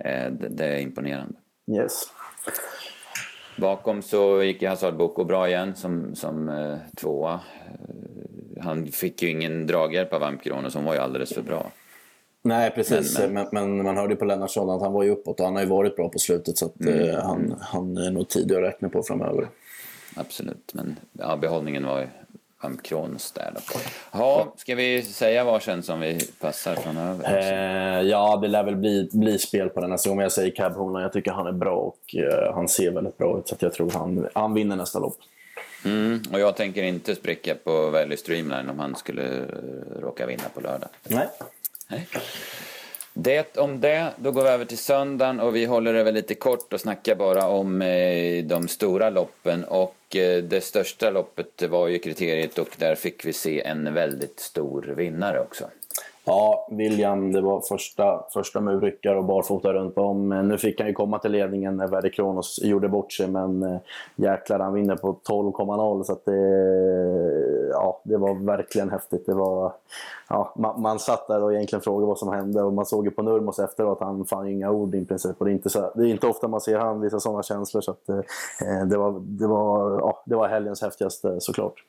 eh, 0.06 0.32
det, 0.32 0.50
det, 0.50 0.65
är 0.65 0.79
imponerande. 0.79 1.36
Yes. 1.77 2.03
Bakom 3.58 4.01
så 4.01 4.44
gick 4.44 4.63
Hazard 4.63 4.98
Boko 4.98 5.24
bra 5.24 5.48
igen 5.48 5.75
som, 5.75 6.15
som 6.15 6.50
eh, 6.50 6.77
tvåa 6.96 7.39
han 8.62 8.88
fick 8.88 9.24
ju 9.24 9.30
ingen 9.30 9.68
draghjälp 9.68 10.14
av 10.14 10.24
Amkrono 10.24 10.70
som 10.70 10.86
var 10.86 10.94
ju 10.94 11.00
alldeles 11.00 11.34
för 11.34 11.42
bra. 11.42 11.72
Nej, 12.44 12.72
precis. 12.72 13.20
Men, 13.20 13.34
men, 13.34 13.48
men, 13.52 13.84
man 13.84 13.98
hörde 13.98 14.14
ju 14.14 14.18
på 14.18 14.26
Lennartsson 14.26 14.70
att 14.70 14.82
han 14.82 14.94
var 14.94 15.04
ju 15.04 15.10
uppåt 15.10 15.40
och 15.40 15.46
han 15.46 15.56
har 15.56 15.64
ju 15.64 15.70
varit 15.70 15.96
bra 15.96 16.10
på 16.10 16.20
slutet 16.20 16.58
så 16.58 16.66
att, 16.66 16.80
mm. 16.80 17.10
eh, 17.10 17.24
han, 17.24 17.56
han 17.62 17.98
är 17.98 18.12
nog 18.12 18.28
tidig 18.28 18.56
att 18.56 18.62
räkna 18.62 18.90
på 18.90 19.04
framöver. 19.04 19.48
Absolut, 20.16 20.72
men 20.74 20.96
ja, 21.12 21.38
behållningen 21.38 21.86
var 21.86 22.00
ju 22.00 22.08
om 22.62 22.78
Kronos 22.78 23.32
där 23.32 23.52
då. 23.56 23.80
Ja, 24.12 24.54
ska 24.58 24.76
vi 24.76 25.02
säga 25.02 25.44
varsin 25.44 25.84
som 25.84 26.00
vi 26.00 26.20
passar 26.40 26.76
framöver? 26.76 27.38
Eh, 27.38 28.02
ja, 28.02 28.38
det 28.42 28.48
lär 28.48 28.64
väl 28.64 28.76
bli, 28.76 29.10
bli 29.12 29.40
spel 29.40 29.70
på 29.70 29.82
den 29.82 29.90
nästa 29.90 30.10
gång. 30.10 30.22
Jag 30.22 30.32
säger 30.32 30.56
Cab. 30.56 30.74
Jag 30.78 31.14
tycker 31.14 31.32
han 31.32 31.48
är 31.48 31.52
bra 31.52 31.76
och 31.76 32.16
eh, 32.16 32.54
han 32.54 32.68
ser 32.68 32.92
väldigt 32.92 33.18
bra 33.18 33.40
ut. 33.40 33.48
Så 33.48 33.56
jag 33.60 33.74
tror 33.74 33.92
han, 33.92 34.28
han 34.34 34.54
vinner 34.54 34.76
nästa 34.76 35.00
lopp. 35.00 35.18
Mm, 35.86 36.22
och 36.31 36.39
jag 36.39 36.55
tänker 36.55 36.84
inte 36.84 37.15
spricka 37.15 37.55
på 37.55 37.89
Valley 37.89 38.17
Streamline 38.17 38.69
om 38.69 38.79
han 38.79 38.96
skulle 38.96 39.24
råka 40.01 40.25
vinna 40.25 40.43
på 40.53 40.62
lördag. 40.62 40.89
Nej. 41.03 41.27
Nej. 41.88 42.07
Det 43.19 43.57
om 43.57 43.81
det, 43.81 44.13
då 44.15 44.31
går 44.31 44.43
vi 44.43 44.50
över 44.50 44.65
till 44.65 44.77
söndagen 44.77 45.39
och 45.39 45.55
vi 45.55 45.65
håller 45.65 45.93
det 45.93 46.03
väl 46.03 46.13
lite 46.13 46.36
kort 46.36 46.74
och 46.74 46.81
snackar 46.81 47.15
bara 47.15 47.48
om 47.48 47.81
eh, 47.81 48.43
de 48.43 48.67
stora 48.67 49.10
loppen 49.10 49.63
och 49.63 50.15
eh, 50.15 50.43
det 50.43 50.62
största 50.62 51.10
loppet 51.10 51.62
var 51.69 51.88
ju 51.88 52.00
kriteriet 52.00 52.57
och 52.57 52.69
där 52.77 52.96
fick 52.96 53.25
vi 53.25 53.34
se 53.34 53.62
en 53.62 53.93
väldigt 53.93 54.39
stor 54.39 54.93
vinnare 54.98 55.39
också. 55.39 55.69
Ja, 56.29 56.67
William, 56.72 57.31
det 57.31 57.41
var 57.41 57.62
första, 57.62 58.24
första 58.34 58.62
murryckar 58.62 59.15
och 59.15 59.24
barfota 59.24 59.74
runt 59.74 59.98
om. 59.98 60.31
Eh, 60.31 60.43
nu 60.43 60.57
fick 60.57 60.79
han 60.79 60.88
ju 60.88 60.93
komma 60.93 61.19
till 61.19 61.31
ledningen 61.31 61.77
när 61.77 61.88
Verde 61.88 62.10
Kronos 62.10 62.60
gjorde 62.63 62.89
bort 62.89 63.12
sig, 63.13 63.27
men 63.27 63.63
eh, 63.63 63.77
jäklar, 64.15 64.60
han 64.60 64.74
vinner 64.74 64.96
på 64.96 65.19
12,0 65.27 66.03
så 66.03 66.13
att 66.13 66.25
det, 66.25 67.69
ja, 67.72 68.01
det 68.03 68.17
var 68.17 68.46
verkligen 68.46 68.89
häftigt. 68.89 69.25
Det 69.25 69.34
var, 69.34 69.74
ja, 70.29 70.53
man, 70.55 70.81
man 70.81 71.00
satt 71.00 71.27
där 71.27 71.43
och 71.43 71.53
egentligen 71.53 71.81
frågade 71.81 72.07
vad 72.07 72.17
som 72.17 72.34
hände 72.34 72.63
och 72.63 72.74
man 72.74 72.86
såg 72.86 73.05
ju 73.05 73.12
på 73.12 73.22
Nurmos 73.22 73.60
efteråt 73.60 74.01
att 74.01 74.07
han 74.07 74.25
fann 74.25 74.48
inga 74.48 74.72
ord 74.72 74.96
i 74.96 75.05
princip. 75.05 75.36
Och 75.38 75.46
det, 75.46 75.51
är 75.51 75.53
inte 75.53 75.69
så, 75.69 75.91
det 75.96 76.03
är 76.03 76.07
inte 76.07 76.27
ofta 76.27 76.48
man 76.48 76.62
ser 76.62 76.79
han 76.79 77.01
visa 77.01 77.19
sådana 77.19 77.43
känslor 77.43 77.81
så 77.81 77.91
att, 77.91 78.10
eh, 78.10 78.86
det, 78.86 78.98
var, 78.98 79.22
det, 79.24 79.48
var, 79.48 79.91
ja, 79.91 80.24
det 80.25 80.36
var 80.36 80.48
helgens 80.48 80.81
häftigaste 80.81 81.39
såklart. 81.39 81.84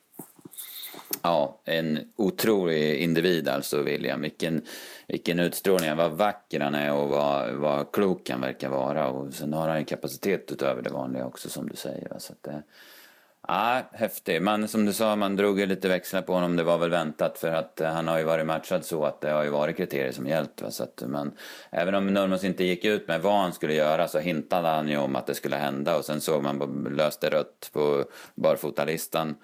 Ja, 1.21 1.61
en 1.65 1.99
otrolig 2.15 2.95
individ 2.95 3.47
alltså 3.47 3.81
William. 3.81 4.21
Vilken, 4.21 4.61
vilken 5.07 5.39
utstrålning, 5.39 5.95
vad 5.95 6.11
vacker 6.11 6.59
han 6.59 6.75
är 6.75 6.93
och 6.93 7.09
vad, 7.09 7.53
vad 7.53 7.91
klok 7.91 8.29
han 8.29 8.41
verkar 8.41 8.69
vara. 8.69 9.09
Och 9.09 9.33
sen 9.33 9.53
har 9.53 9.67
han 9.67 9.79
ju 9.79 9.85
kapacitet 9.85 10.51
utöver 10.51 10.81
det 10.81 10.89
vanliga 10.89 11.25
också 11.25 11.49
som 11.49 11.69
du 11.69 11.75
säger. 11.75 12.15
Så 12.17 12.33
att, 12.33 12.47
Ja, 13.47 13.81
häftig. 13.91 14.41
Man, 14.41 14.67
som 14.67 14.85
du 14.85 14.93
sa, 14.93 15.15
man 15.15 15.35
drog 15.35 15.59
ju 15.59 15.65
lite 15.65 15.87
växlar 15.87 16.21
på 16.21 16.33
honom. 16.33 16.55
Det 16.55 16.63
var 16.63 16.77
väl 16.77 16.89
väntat 16.89 17.37
för 17.37 17.51
att 17.51 17.81
eh, 17.81 17.89
han 17.89 18.07
har 18.07 18.17
ju 18.17 18.23
varit 18.23 18.45
matchad 18.45 18.85
så 18.85 19.05
att 19.05 19.21
det 19.21 19.29
har 19.29 19.43
ju 19.43 19.49
varit 19.49 19.77
kriterier 19.77 20.11
som 20.11 20.27
gällt. 20.27 20.61
Va? 20.61 20.71
Så 20.71 20.83
att 20.83 21.01
eh, 21.01 21.07
man, 21.07 21.31
även 21.69 21.95
om 21.95 22.07
Nurmos 22.07 22.43
inte 22.43 22.63
gick 22.63 22.85
ut 22.85 23.07
med 23.07 23.21
vad 23.21 23.41
han 23.41 23.53
skulle 23.53 23.73
göra 23.73 24.07
så 24.07 24.19
hintade 24.19 24.67
han 24.67 24.89
ju 24.89 24.97
om 24.97 25.15
att 25.15 25.27
det 25.27 25.35
skulle 25.35 25.55
hända 25.55 25.97
och 25.97 26.05
sen 26.05 26.21
såg 26.21 26.43
man 26.43 26.87
löste 26.97 27.29
rött 27.29 27.69
på 27.73 28.05
barfotalistan 28.35 29.35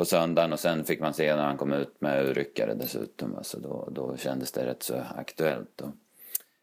på 0.00 0.04
söndagen 0.04 0.52
och 0.52 0.60
sen 0.60 0.84
fick 0.84 1.00
man 1.00 1.14
se 1.14 1.36
när 1.36 1.44
han 1.44 1.56
kom 1.56 1.72
ut 1.72 2.00
med 2.00 2.36
ryckare 2.36 2.74
dessutom. 2.74 3.34
Alltså 3.36 3.60
då, 3.60 3.88
då 3.90 4.16
kändes 4.16 4.52
det 4.52 4.66
rätt 4.66 4.82
så 4.82 4.94
aktuellt. 5.16 5.82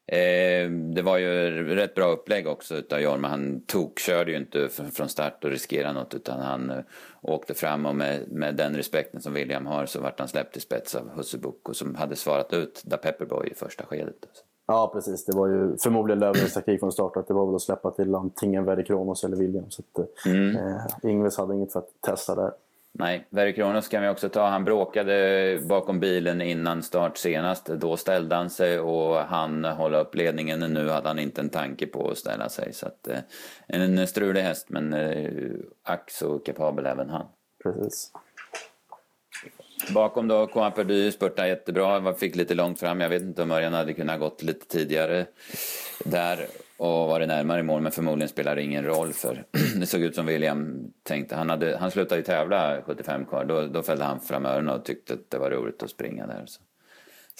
Eh, 0.07 0.69
det 0.69 1.01
var 1.01 1.17
ju 1.17 1.27
rätt 1.75 1.95
bra 1.95 2.05
upplägg 2.05 2.47
också 2.47 2.75
utav 2.75 2.99
Jorma. 2.99 3.27
Han 3.27 3.61
tokkörde 3.61 4.31
ju 4.31 4.37
inte 4.37 4.69
från 4.69 5.09
start 5.09 5.43
och 5.43 5.49
riskerade 5.49 5.93
något 5.93 6.13
utan 6.13 6.39
han 6.39 6.69
eh, 6.69 6.77
åkte 7.21 7.53
fram 7.53 7.85
och 7.85 7.95
med, 7.95 8.31
med 8.31 8.55
den 8.55 8.75
respekten 8.75 9.21
som 9.21 9.33
William 9.33 9.65
har 9.65 9.85
så 9.85 10.01
vart 10.01 10.19
han 10.19 10.27
släppt 10.27 10.57
i 10.57 10.59
spets 10.59 10.95
av 10.95 11.09
Husse 11.09 11.37
Boko 11.37 11.73
som 11.73 11.95
hade 11.95 12.15
svarat 12.15 12.53
ut 12.53 12.81
Da 12.85 12.97
Pepperboy 12.97 13.47
i 13.47 13.53
första 13.53 13.85
skedet. 13.85 14.15
Alltså. 14.27 14.43
Ja, 14.67 14.91
precis. 14.93 15.25
Det 15.25 15.37
var 15.37 15.47
ju 15.47 15.77
förmodligen 15.77 16.19
Löfgrens 16.19 16.53
taktik 16.53 16.79
från 16.79 16.91
start 16.91 17.17
att 17.17 17.27
det 17.27 17.33
var 17.33 17.45
väl 17.45 17.55
att 17.55 17.61
släppa 17.61 17.91
till 17.91 18.15
antingen 18.15 18.65
Verre 18.65 18.83
Kronos 18.83 19.23
eller 19.23 19.37
William. 19.37 19.65
Så 19.69 19.81
att, 19.93 20.25
mm. 20.25 20.55
eh, 20.55 20.81
Ingves 21.03 21.37
hade 21.37 21.55
inget 21.55 21.73
för 21.73 21.79
att 21.79 21.89
testa 22.01 22.35
där. 22.35 22.51
Nej, 22.99 23.27
Verre 23.29 23.53
Kronos 23.53 23.87
kan 23.87 24.03
vi 24.03 24.09
också 24.09 24.29
ta. 24.29 24.47
Han 24.47 24.65
bråkade 24.65 25.59
bakom 25.69 25.99
bilen 25.99 26.41
innan 26.41 26.83
start 26.83 27.17
senast. 27.17 27.65
Då 27.65 27.97
ställde 27.97 28.35
han 28.35 28.49
sig 28.49 28.79
och 28.79 29.15
han 29.15 29.65
hålla 29.65 29.99
upp 29.99 30.15
ledningen. 30.15 30.59
Nu 30.59 30.89
hade 30.89 31.07
han 31.07 31.19
inte 31.19 31.41
en 31.41 31.49
tanke 31.49 31.87
på 31.87 32.09
att 32.09 32.17
ställa 32.17 32.49
sig. 32.49 32.73
Så 32.73 32.87
att, 32.87 33.07
eh, 33.07 33.19
en 33.67 34.07
strulig 34.07 34.41
häst, 34.41 34.69
men 34.69 34.93
eh, 34.93 35.31
ack 35.83 36.11
så 36.11 36.39
kapabel 36.39 36.85
även 36.85 37.09
han. 37.09 37.25
Precis. 37.63 38.11
Bakom 39.93 40.27
då, 40.27 40.47
Coin 40.47 40.71
Perdu 40.71 41.11
spurtade 41.11 41.47
jättebra, 41.47 42.13
fick 42.13 42.35
lite 42.35 42.53
långt 42.55 42.79
fram. 42.79 43.01
Jag 43.01 43.09
vet 43.09 43.21
inte 43.21 43.41
om 43.41 43.51
Örjan 43.51 43.73
hade 43.73 43.93
kunnat 43.93 44.19
gått 44.19 44.43
lite 44.43 44.67
tidigare 44.67 45.25
där 46.05 46.47
och 46.77 47.07
varit 47.07 47.27
närmare 47.27 47.59
i 47.59 47.63
mål, 47.63 47.81
men 47.81 47.91
förmodligen 47.91 48.29
spelar 48.29 48.55
det 48.55 48.63
ingen 48.63 48.85
roll 48.85 49.13
för 49.13 49.45
det 49.79 49.85
såg 49.85 50.01
ut 50.01 50.15
som 50.15 50.25
William 50.25 50.91
tänkte. 51.03 51.35
Han, 51.35 51.49
hade, 51.49 51.77
han 51.77 51.91
slutade 51.91 52.19
ju 52.19 52.25
tävla 52.25 52.81
75 52.85 53.25
kvar, 53.25 53.45
då, 53.45 53.61
då 53.61 53.83
fällde 53.83 54.03
han 54.03 54.19
fram 54.19 54.45
öronen 54.45 54.75
och 54.75 54.85
tyckte 54.85 55.13
att 55.13 55.29
det 55.29 55.37
var 55.37 55.51
roligt 55.51 55.83
att 55.83 55.89
springa 55.89 56.27
där. 56.27 56.43
Så. 56.45 56.61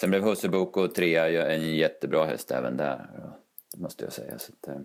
Sen 0.00 0.10
blev 0.10 0.22
Husse 0.22 0.48
Boko 0.48 0.88
trea, 0.88 1.52
en 1.52 1.76
jättebra 1.76 2.24
häst 2.24 2.50
även 2.50 2.76
där, 2.76 3.06
måste 3.76 4.04
jag 4.04 4.12
säga. 4.12 4.38
Så 4.38 4.52
att, 4.52 4.68
eh, 4.68 4.80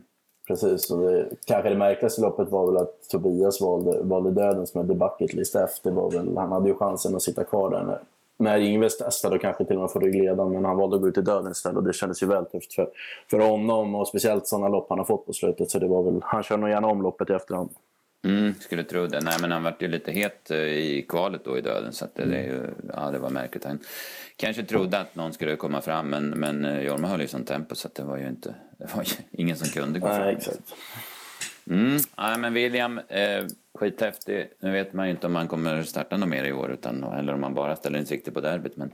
Precis, 0.48 0.92
och 0.92 1.02
det, 1.02 1.30
kanske 1.46 1.70
det 1.70 1.78
märkligaste 1.78 2.22
loppet 2.22 2.50
var 2.50 2.72
väl 2.72 2.78
att 2.78 3.10
Tobias 3.10 3.62
valde, 3.62 4.04
valde 4.04 4.32
döden 4.32 4.68
som 4.68 4.82
hade 4.82 4.96
bucket 4.96 5.34
list 5.34 5.56
efter. 5.56 5.92
Var 5.92 6.12
väl, 6.12 6.38
han 6.38 6.52
hade 6.52 6.70
ju 6.70 6.76
chansen 6.76 7.16
att 7.16 7.22
sitta 7.22 7.44
kvar 7.44 7.70
där 7.70 7.84
när, 7.84 8.00
när 8.44 8.60
Ingves 8.60 8.98
testade 8.98 9.36
och 9.36 9.42
kanske 9.42 9.66
till 9.66 9.76
och 9.76 9.82
med 9.82 9.92
få 9.92 10.00
ryggledan, 10.00 10.52
men 10.52 10.66
han 10.66 10.78
valde 10.78 10.96
att 10.96 11.02
gå 11.02 11.08
ut 11.08 11.18
i 11.18 11.22
döden 11.22 11.52
istället 11.52 11.78
och 11.78 11.84
det 11.84 11.94
kändes 11.94 12.24
ju 12.24 12.28
väl 12.28 12.46
tufft 12.46 12.74
för, 12.74 12.88
för 13.32 13.40
honom 13.40 13.96
och 13.96 14.08
speciellt 14.08 14.48
sådana 14.48 14.68
lopp 14.68 14.86
han 14.90 14.98
har 14.98 15.06
fått 15.06 15.26
på 15.26 15.34
slutet. 15.34 15.72
Så 15.72 15.80
det 15.80 15.88
var 15.88 16.04
väl, 16.04 16.22
han 16.24 16.44
kör 16.44 16.58
nog 16.58 16.70
gärna 16.70 16.88
om 16.88 17.02
loppet 17.02 17.30
i 17.30 17.34
efterhand. 17.34 17.70
Mm, 18.26 18.54
skulle 18.60 18.84
tro 18.84 19.08
det. 19.08 19.22
Nej, 19.22 19.34
men 19.42 19.52
han 19.52 19.64
vart 19.64 19.82
ju 19.82 19.88
lite 19.88 20.12
het 20.12 20.52
eh, 20.52 20.58
i 20.58 21.06
kvalet 21.10 21.46
då 21.46 21.58
i 21.58 21.62
döden 21.62 21.94
så 21.94 22.06
det, 22.16 22.24
är 22.24 22.44
ju, 22.44 22.70
ja, 22.94 23.12
det 23.12 23.20
var 23.20 23.30
märkligt. 23.30 23.66
Han 23.66 23.80
kanske 24.36 24.64
trodde 24.64 25.00
att 25.00 25.16
någon 25.16 25.34
skulle 25.34 25.56
komma 25.56 25.82
fram 25.82 26.10
men, 26.10 26.30
men 26.30 26.66
eh, 26.66 26.82
Jorma 26.82 27.08
höll 27.08 27.22
ju 27.22 27.28
sånt 27.28 27.48
tempo 27.48 27.76
så 27.76 27.90
det 27.94 28.04
var 28.04 28.18
ju 28.18 28.28
inte, 28.28 28.56
det 28.78 28.96
var 28.96 29.04
ju 29.04 29.16
ingen 29.32 29.58
som 29.58 29.68
kunde 29.68 30.00
gå 30.00 30.08
Nej, 30.08 30.18
fram. 30.18 30.28
Exakt. 30.28 30.74
Mm, 31.70 31.98
nej, 32.18 32.40
men 32.40 32.54
William, 32.54 33.00
eh, 33.08 33.46
skithäftig. 33.74 34.50
Nu 34.60 34.72
vet 34.72 34.94
man 34.94 35.06
ju 35.06 35.12
inte 35.12 35.28
om 35.28 35.36
han 35.36 35.48
kommer 35.48 35.84
starta 35.84 36.18
något 36.18 36.30
mer 36.30 36.44
i 36.44 36.54
år 36.54 36.72
utan, 36.72 37.04
eller 37.04 37.34
om 37.34 37.44
han 37.44 37.54
bara 37.54 37.76
ställer 37.76 38.00
in 38.00 38.06
sikte 38.06 38.32
på 38.32 38.42
derbyt. 38.42 38.78
Men 38.78 38.94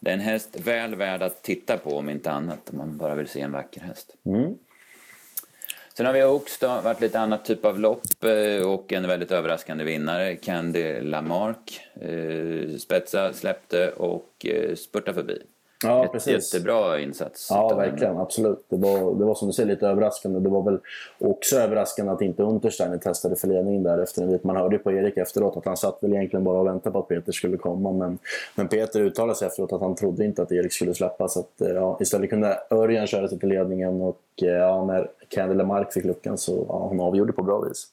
det 0.00 0.10
är 0.10 0.14
en 0.14 0.20
häst 0.20 0.56
väl 0.64 0.94
värd 0.94 1.22
att 1.22 1.42
titta 1.42 1.78
på 1.78 1.98
om 1.98 2.10
inte 2.10 2.30
annat. 2.30 2.70
Om 2.70 2.78
man 2.78 2.96
bara 2.96 3.14
vill 3.14 3.28
se 3.28 3.40
en 3.40 3.52
vacker 3.52 3.80
häst. 3.80 4.16
Mm. 4.26 4.54
Sen 5.96 6.06
har 6.06 6.12
vi 6.12 6.24
Oaks 6.24 6.58
då, 6.58 6.80
varit 6.84 7.00
lite 7.00 7.20
annat 7.20 7.44
typ 7.44 7.64
av 7.64 7.80
lopp 7.80 8.24
eh, 8.24 8.66
och 8.66 8.92
en 8.92 9.08
väldigt 9.08 9.32
överraskande 9.32 9.84
vinnare, 9.84 10.36
Candy 10.36 11.00
Lamarck. 11.00 11.80
Eh, 12.00 12.76
spetsa, 12.78 13.32
släppte 13.32 13.90
och 13.90 14.46
eh, 14.46 14.74
spurta 14.74 15.14
förbi. 15.14 15.42
Ja, 15.82 16.04
Ett 16.04 16.12
precis. 16.12 16.54
Jättebra 16.54 17.00
insats. 17.00 17.46
Ja, 17.50 17.76
verkligen. 17.76 18.18
Absolut. 18.18 18.64
Det 18.68 18.76
var, 18.76 19.14
det 19.14 19.24
var 19.24 19.34
som 19.34 19.48
du 19.48 19.52
säger 19.52 19.68
lite 19.68 19.86
överraskande. 19.86 20.40
Det 20.40 20.48
var 20.48 20.62
väl 20.62 20.78
också 21.18 21.56
överraskande 21.56 22.12
att 22.12 22.22
inte 22.22 22.42
Untersteiner 22.42 22.98
testade 22.98 23.36
för 23.36 23.48
ledningen 23.48 23.82
där 23.82 23.98
efter 23.98 24.38
Man 24.42 24.56
hörde 24.56 24.76
ju 24.76 24.78
på 24.78 24.92
Erik 24.92 25.16
efteråt 25.16 25.56
att 25.56 25.64
han 25.64 25.76
satt 25.76 25.98
väl 26.00 26.12
egentligen 26.12 26.44
bara 26.44 26.58
och 26.58 26.66
väntade 26.66 26.92
på 26.92 26.98
att 26.98 27.08
Peter 27.08 27.32
skulle 27.32 27.56
komma. 27.56 27.92
Men, 27.92 28.18
men 28.54 28.68
Peter 28.68 29.00
uttalade 29.00 29.38
sig 29.38 29.48
efteråt 29.48 29.72
att 29.72 29.80
han 29.80 29.94
trodde 29.94 30.24
inte 30.24 30.42
att 30.42 30.52
Erik 30.52 30.72
skulle 30.72 30.94
släppa. 30.94 31.28
Så 31.28 31.40
att, 31.40 31.52
ja, 31.56 31.98
istället 32.00 32.30
kunde 32.30 32.58
Örjan 32.70 33.06
köra 33.06 33.28
sig 33.28 33.38
till 33.38 33.48
ledningen 33.48 34.02
och 34.02 34.20
ja, 34.34 34.84
när 34.84 35.10
Candy 35.28 35.54
Lamarck 35.54 35.92
fick 35.92 36.04
luckan 36.04 36.38
så 36.38 36.66
ja, 36.68 36.78
hon 36.88 37.00
avgjorde 37.00 37.32
på 37.32 37.42
bra 37.42 37.60
vis. 37.60 37.86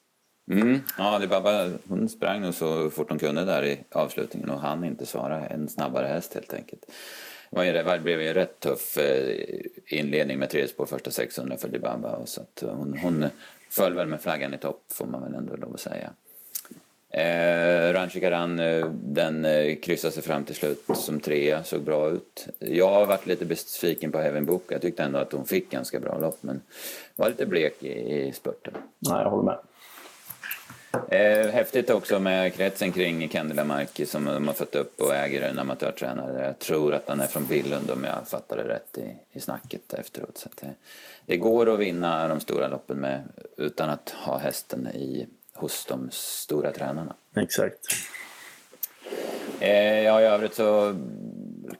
Mm. 0.51 0.79
Ja, 0.97 1.15
Alibaba 1.15 1.69
hon 1.87 2.09
sprang 2.09 2.41
nog 2.41 2.53
så 2.53 2.89
fort 2.89 3.09
hon 3.09 3.19
kunde 3.19 3.45
där 3.45 3.65
i 3.65 3.79
avslutningen 3.91 4.49
och 4.49 4.59
han 4.59 4.83
inte 4.83 5.05
svara. 5.05 5.47
En 5.47 5.67
snabbare 5.67 6.07
häst 6.07 6.33
helt 6.33 6.53
enkelt. 6.53 6.85
Det 7.55 7.99
blev 8.03 8.21
ju 8.21 8.27
en 8.27 8.33
rätt 8.33 8.59
tuff 8.59 8.97
eh, 8.97 9.37
inledning 9.87 10.39
med 10.39 10.49
tre 10.49 10.67
spår 10.67 10.85
första 10.85 11.11
600 11.11 11.57
för 11.57 11.67
Dibaba. 11.67 12.25
Så 12.25 12.41
att 12.41 12.63
hon, 12.65 12.97
hon 13.01 13.25
föll 13.69 13.93
väl 13.93 14.07
med 14.07 14.21
flaggan 14.21 14.53
i 14.53 14.57
topp 14.57 14.83
får 14.91 15.05
man 15.05 15.23
väl 15.23 15.33
ändå 15.33 15.55
lov 15.55 15.73
att 15.73 15.79
säga. 15.79 16.09
Eh, 17.09 17.93
Ranchi 17.93 18.19
Karan, 18.19 18.59
eh, 18.59 18.85
den 18.91 19.45
eh, 19.45 19.75
kryssade 19.75 20.13
sig 20.13 20.23
fram 20.23 20.43
till 20.43 20.55
slut 20.55 20.83
som 20.95 21.19
trea, 21.19 21.63
såg 21.63 21.81
bra 21.81 22.09
ut. 22.09 22.47
Jag 22.59 22.89
har 22.89 23.05
varit 23.05 23.25
lite 23.25 23.45
besviken 23.45 24.11
på 24.11 24.19
Heaven 24.19 24.45
Book. 24.45 24.63
Jag 24.69 24.81
tyckte 24.81 25.03
ändå 25.03 25.19
att 25.19 25.31
hon 25.31 25.45
fick 25.45 25.71
ganska 25.71 25.99
bra 25.99 26.17
lopp 26.17 26.37
men 26.41 26.61
var 27.15 27.29
lite 27.29 27.45
blek 27.45 27.83
i, 27.83 28.27
i 28.27 28.31
spurten. 28.31 28.73
Nej, 28.99 29.21
jag 29.21 29.29
håller 29.29 29.43
med. 29.43 29.57
Eh, 30.93 31.47
häftigt 31.47 31.89
också 31.89 32.19
med 32.19 32.53
kretsen 32.53 32.91
kring 32.91 33.29
Kendela 33.29 33.63
Marki 33.63 34.05
som 34.05 34.25
de 34.25 34.47
har 34.47 34.53
fått 34.53 34.75
upp 34.75 35.01
och 35.01 35.15
äger 35.15 35.41
en 35.41 35.59
amatörtränare. 35.59 36.45
Jag 36.45 36.59
tror 36.59 36.93
att 36.93 37.07
han 37.07 37.19
är 37.19 37.27
från 37.27 37.45
Billund 37.45 37.91
om 37.91 38.03
jag 38.03 38.27
fattar 38.27 38.57
det 38.57 38.63
rätt 38.63 38.97
i, 38.97 39.37
i 39.37 39.39
snacket 39.39 39.93
efteråt. 39.93 40.37
Så 40.37 40.49
det, 40.61 40.73
det, 41.25 41.37
går 41.37 41.73
att 41.73 41.79
vinna 41.79 42.27
de 42.27 42.39
stora 42.39 42.67
loppen 42.67 42.97
med 42.97 43.23
utan 43.57 43.89
att 43.89 44.09
ha 44.09 44.37
hästen 44.37 44.87
i, 44.87 45.27
hos 45.53 45.85
de 45.85 46.09
stora 46.11 46.71
tränarna. 46.71 47.15
Exakt. 47.35 47.79
Eh, 49.59 50.01
ja, 50.01 50.21
i 50.21 50.25
övrigt 50.25 50.55
så 50.55 50.95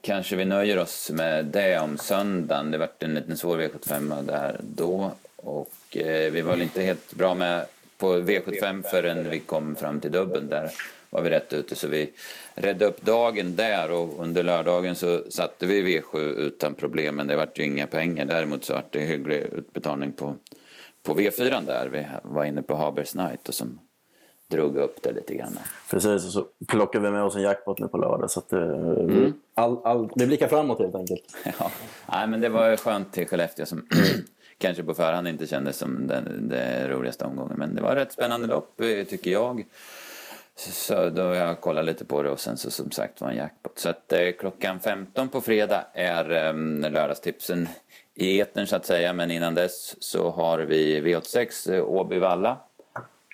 kanske 0.00 0.36
vi 0.36 0.44
nöjer 0.44 0.78
oss 0.78 1.10
med 1.10 1.44
det 1.44 1.78
om 1.78 1.98
söndagen. 1.98 2.70
Det 2.70 2.78
vart 2.78 3.02
en 3.02 3.14
liten 3.14 3.36
svår 3.36 3.58
V75 3.58 4.22
där 4.22 4.60
då 4.60 5.12
och 5.36 5.96
eh, 5.96 6.32
vi 6.32 6.40
var 6.40 6.50
väl 6.50 6.62
inte 6.62 6.82
helt 6.82 7.14
bra 7.14 7.34
med 7.34 7.66
på 7.98 8.16
V75 8.16 8.82
förrän 8.82 9.30
vi 9.30 9.40
kom 9.40 9.76
fram 9.76 10.00
till 10.00 10.12
dubbeln. 10.12 10.48
Där 10.48 10.70
var 11.10 11.22
vi 11.22 11.30
rätt 11.30 11.52
ute 11.52 11.74
så 11.74 11.88
vi 11.88 12.10
redde 12.54 12.86
upp 12.86 13.02
dagen 13.02 13.56
där 13.56 13.90
och 13.90 14.22
under 14.22 14.42
lördagen 14.42 14.94
så 14.94 15.20
satte 15.30 15.66
vi 15.66 15.82
V7 15.82 16.18
utan 16.18 16.74
problem 16.74 17.16
men 17.16 17.26
det 17.26 17.36
vart 17.36 17.58
ju 17.58 17.64
inga 17.64 17.86
pengar. 17.86 18.24
Däremot 18.24 18.64
så 18.64 18.72
vart 18.72 18.92
det 18.92 19.00
hygglig 19.00 19.40
utbetalning 19.40 20.12
på, 20.12 20.34
på 21.02 21.14
V4 21.14 21.66
där. 21.66 21.88
Vi 21.88 22.06
var 22.22 22.44
inne 22.44 22.62
på 22.62 22.74
Habers 22.74 23.14
Night 23.14 23.48
och 23.48 23.54
som 23.54 23.78
drog 24.50 24.76
upp 24.76 25.02
det 25.02 25.12
lite 25.12 25.34
grann. 25.34 25.58
Precis, 25.90 26.26
och 26.26 26.32
så 26.32 26.46
plockar 26.68 27.00
vi 27.00 27.10
med 27.10 27.22
oss 27.22 27.36
en 27.36 27.42
jackpot 27.42 27.78
nu 27.78 27.88
på 27.88 27.98
lördag. 27.98 28.30
Så 28.30 28.40
att, 28.40 28.52
mm. 28.52 29.32
all, 29.54 29.78
all, 29.84 30.10
vi 30.14 30.26
blickar 30.26 30.48
framåt 30.48 30.78
helt 30.78 30.94
enkelt. 30.94 31.36
Ja, 31.58 31.70
Nej, 32.12 32.28
men 32.28 32.40
det 32.40 32.48
var 32.48 32.76
skönt 32.76 33.12
till 33.12 33.26
Skellefteå 33.26 33.66
som 33.66 33.86
kanske 34.58 34.82
på 34.82 34.94
förhand 34.94 35.28
inte 35.28 35.46
kändes 35.46 35.78
som 35.78 36.06
den, 36.06 36.48
den 36.48 36.88
roligaste 36.88 37.24
omgången. 37.24 37.56
Men 37.58 37.74
det 37.74 37.82
var 37.82 37.96
rätt 37.96 38.12
spännande 38.12 38.46
lopp 38.46 38.80
tycker 39.08 39.30
jag. 39.30 39.64
Så 40.56 41.10
då 41.10 41.22
jag 41.22 41.60
kollat 41.60 41.84
lite 41.84 42.04
på 42.04 42.22
det 42.22 42.30
och 42.30 42.40
sen 42.40 42.56
så 42.56 42.70
som 42.70 42.90
sagt 42.90 43.20
var 43.20 43.30
en 43.30 43.36
jackpot. 43.36 43.78
Så 43.78 43.88
att 43.88 44.12
eh, 44.12 44.30
klockan 44.38 44.80
15 44.80 45.28
på 45.28 45.40
fredag 45.40 45.84
är 45.92 46.30
eh, 46.30 46.54
lördagstipsen 46.90 47.68
i 48.14 48.40
etern 48.40 48.66
så 48.66 48.76
att 48.76 48.86
säga. 48.86 49.12
Men 49.12 49.30
innan 49.30 49.54
dess 49.54 50.02
så 50.02 50.30
har 50.30 50.58
vi 50.58 51.00
V86 51.00 51.74
eh, 51.74 51.84
Åby-Valla. 51.84 52.56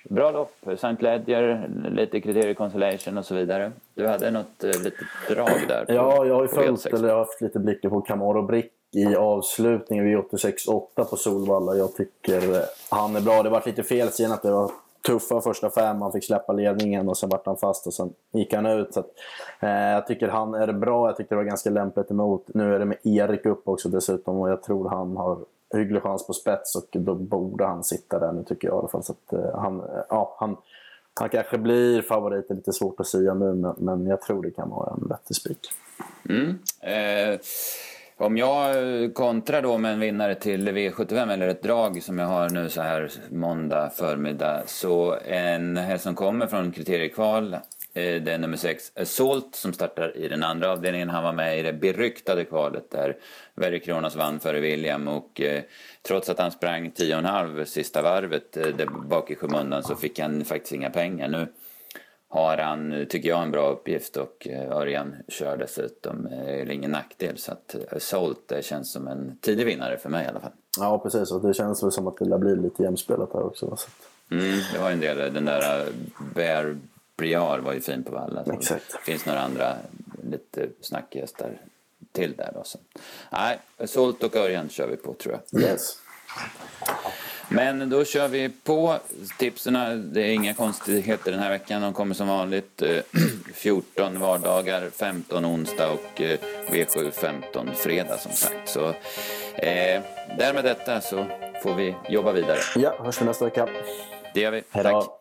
Bra 0.09 0.31
lopp, 0.31 0.55
St. 0.67 0.95
Ledger, 0.99 1.69
lite 1.91 2.21
kriterier 2.21 2.53
consolation 2.53 3.17
och 3.17 3.25
så 3.25 3.35
vidare. 3.35 3.71
Du 3.95 4.07
hade 4.07 4.31
något 4.31 4.63
eh, 4.63 4.81
litet 4.83 5.07
drag 5.29 5.59
där. 5.67 5.85
På, 5.85 5.93
ja, 5.93 6.25
jag 6.25 6.35
har 6.35 6.41
ju 6.41 6.47
följt, 6.47 6.85
eller 6.85 7.07
jag 7.07 7.15
har 7.15 7.25
haft 7.25 7.41
lite 7.41 7.59
blickar 7.59 7.89
på 7.89 8.01
Camaro 8.01 8.41
Brick 8.41 8.71
i 8.91 9.15
avslutningen 9.15 10.05
vid 10.05 10.17
86-8 10.17 11.03
på 11.09 11.17
Solvalla. 11.17 11.75
Jag 11.75 11.95
tycker 11.95 12.55
eh, 12.55 12.61
han 12.89 13.15
är 13.15 13.21
bra. 13.21 13.43
Det 13.43 13.49
var 13.49 13.63
lite 13.65 13.83
fel 13.83 14.09
sen 14.09 14.31
att 14.31 14.41
det 14.41 14.51
var 14.51 14.71
tuffa 15.05 15.41
första 15.41 15.69
fem. 15.69 16.01
Han 16.01 16.11
fick 16.11 16.25
släppa 16.25 16.53
ledningen 16.53 17.09
och 17.09 17.17
sen 17.17 17.29
vart 17.29 17.45
han 17.45 17.57
fast 17.57 17.87
och 17.87 17.93
sen 17.93 18.13
gick 18.31 18.53
han 18.53 18.65
ut. 18.65 18.93
Så 18.93 18.99
att, 18.99 19.09
eh, 19.59 19.69
jag 19.69 20.07
tycker 20.07 20.27
han 20.27 20.53
är 20.53 20.73
bra. 20.73 21.07
Jag 21.07 21.17
tyckte 21.17 21.35
det 21.35 21.37
var 21.37 21.43
ganska 21.43 21.69
lämpligt 21.69 22.11
emot. 22.11 22.45
Nu 22.47 22.75
är 22.75 22.79
det 22.79 22.85
med 22.85 22.97
Erik 23.03 23.45
upp 23.45 23.67
också 23.67 23.89
dessutom 23.89 24.37
och 24.37 24.49
jag 24.49 24.63
tror 24.63 24.89
han 24.89 25.17
har 25.17 25.37
hygglig 25.73 26.03
chans 26.03 26.27
på 26.27 26.33
spets 26.33 26.75
och 26.75 26.87
då 26.91 27.15
borde 27.15 27.65
han 27.65 27.83
sitta 27.83 28.19
där 28.19 28.31
nu 28.31 28.43
tycker 28.43 28.67
jag 28.67 28.75
i 28.75 28.79
alla 28.79 28.87
fall. 28.87 29.03
Så 29.03 29.11
att, 29.11 29.33
eh, 29.33 29.59
han, 29.59 29.79
eh, 29.79 29.85
ja, 30.09 30.35
han, 30.39 30.57
han 31.13 31.29
kanske 31.29 31.57
blir 31.57 32.01
favorit, 32.01 32.47
det 32.47 32.53
är 32.53 32.55
lite 32.55 32.73
svårt 32.73 32.99
att 32.99 33.07
säga 33.07 33.33
nu 33.33 33.53
men, 33.53 33.75
men 33.77 34.07
jag 34.07 34.21
tror 34.21 34.43
det 34.43 34.51
kan 34.51 34.69
vara 34.69 34.93
en 34.93 35.07
vettig 35.07 35.35
spik. 35.35 35.69
Mm. 36.29 36.59
Eh, 36.81 37.39
om 38.21 38.37
jag 38.37 38.69
eh, 39.03 39.09
kontrar 39.09 39.61
då 39.61 39.77
med 39.77 39.93
en 39.93 39.99
vinnare 39.99 40.35
till 40.35 40.69
V75 40.69 41.33
eller 41.33 41.47
ett 41.47 41.63
drag 41.63 42.03
som 42.03 42.19
jag 42.19 42.27
har 42.27 42.49
nu 42.49 42.69
så 42.69 42.81
här 42.81 43.11
måndag 43.29 43.89
förmiddag 43.89 44.63
så 44.65 45.17
en 45.25 45.77
häst 45.77 46.03
som 46.03 46.15
kommer 46.15 46.47
från 46.47 46.71
kriteriekval 46.71 47.53
eh, 47.53 47.59
det 47.93 48.31
är 48.31 48.37
nummer 48.37 48.57
6, 48.57 48.91
Assault, 48.95 49.55
som 49.55 49.73
startar 49.73 50.17
i 50.17 50.27
den 50.27 50.43
andra 50.43 50.71
avdelningen. 50.71 51.09
Han 51.09 51.23
var 51.23 51.33
med 51.33 51.59
i 51.59 51.61
det 51.61 51.73
beryktade 51.73 52.45
kvalet 52.45 52.91
där 52.91 53.17
Very 53.55 53.79
Kronos 53.79 54.15
vann 54.15 54.39
före 54.39 54.59
William 54.59 55.07
och 55.07 55.41
eh, 55.41 55.61
trots 56.01 56.29
att 56.29 56.39
han 56.39 56.51
sprang 56.51 56.91
10,5 56.91 57.65
sista 57.65 58.01
varvet 58.01 58.57
eh, 58.57 58.67
där 58.67 58.85
bak 58.85 59.31
i 59.31 59.35
skymundan 59.35 59.83
så 59.83 59.95
fick 59.95 60.19
han 60.19 60.45
faktiskt 60.45 60.73
inga 60.73 60.89
pengar. 60.89 61.27
Nu 61.27 61.47
har 62.31 62.57
han, 62.57 63.05
tycker 63.09 63.29
jag, 63.29 63.43
en 63.43 63.51
bra 63.51 63.69
uppgift 63.69 64.17
och 64.17 64.47
eh, 64.47 64.71
Örjan 64.71 65.15
kör 65.27 65.57
dessutom. 65.57 66.25
Eh, 66.25 66.45
det 66.45 66.61
är 66.61 66.71
ingen 66.71 66.91
nackdel 66.91 67.37
så 67.37 67.51
att 67.51 67.75
Assault 67.91 68.53
känns 68.61 68.91
som 68.91 69.07
en 69.07 69.37
tidig 69.41 69.65
vinnare 69.65 69.97
för 69.97 70.09
mig 70.09 70.25
i 70.25 70.27
alla 70.27 70.39
fall. 70.39 70.51
Ja, 70.79 70.99
precis. 70.99 71.31
Och 71.31 71.47
det 71.47 71.53
känns 71.53 71.83
väl 71.83 71.91
som 71.91 72.07
att 72.07 72.17
det 72.17 72.37
blir 72.39 72.55
lite 72.55 72.83
jämspelat 72.83 73.33
här 73.33 73.43
också. 73.43 73.77
Mm, 74.31 74.59
det 74.73 74.79
var 74.79 74.91
en 74.91 74.99
del, 74.99 75.33
den 75.33 75.45
där 75.45 75.87
Bear 76.35 76.77
Briar 77.17 77.59
var 77.59 77.73
ju 77.73 77.81
fin 77.81 78.03
på 78.03 78.11
Valla. 78.11 78.43
Exakt. 78.53 78.91
Det 78.91 79.11
finns 79.11 79.25
några 79.25 79.39
andra 79.39 79.75
lite 80.23 80.67
snackhästar 80.81 81.57
till 82.11 82.33
där 82.37 82.51
då. 82.53 82.63
Så. 82.63 82.79
Nej, 83.31 83.59
Solt 83.85 84.23
och 84.23 84.35
Örjan 84.35 84.69
kör 84.69 84.87
vi 84.87 84.97
på 84.97 85.13
tror 85.13 85.39
jag. 85.51 85.61
Yes. 85.61 85.97
Men 87.49 87.89
då 87.89 88.05
kör 88.05 88.27
vi 88.27 88.49
på 88.63 88.97
tipsen. 89.37 89.73
Det 90.13 90.21
är 90.21 90.33
inga 90.33 90.53
konstigheter 90.53 91.31
den 91.31 91.39
här 91.39 91.49
veckan. 91.49 91.81
De 91.81 91.93
kommer 91.93 92.15
som 92.15 92.27
vanligt 92.27 92.83
14 93.53 94.19
vardagar, 94.19 94.89
15 94.95 95.45
onsdag 95.45 95.89
och 95.89 96.21
V7 96.69 97.11
15 97.11 97.69
fredag 97.75 98.17
som 98.17 98.31
sagt. 98.31 98.69
Så 98.69 98.87
eh, 99.55 100.01
därmed 100.37 100.63
detta 100.63 101.01
så 101.01 101.25
får 101.63 101.75
vi 101.75 101.95
jobba 102.09 102.31
vidare. 102.31 102.59
Ja, 102.75 102.93
hörs 103.03 103.21
vi 103.21 103.25
nästa 103.25 103.45
vecka. 103.45 103.67
Det 104.33 104.41
gör 104.41 104.51
vi. 104.51 104.63
Hejdå. 104.71 105.01
Tack. 105.01 105.20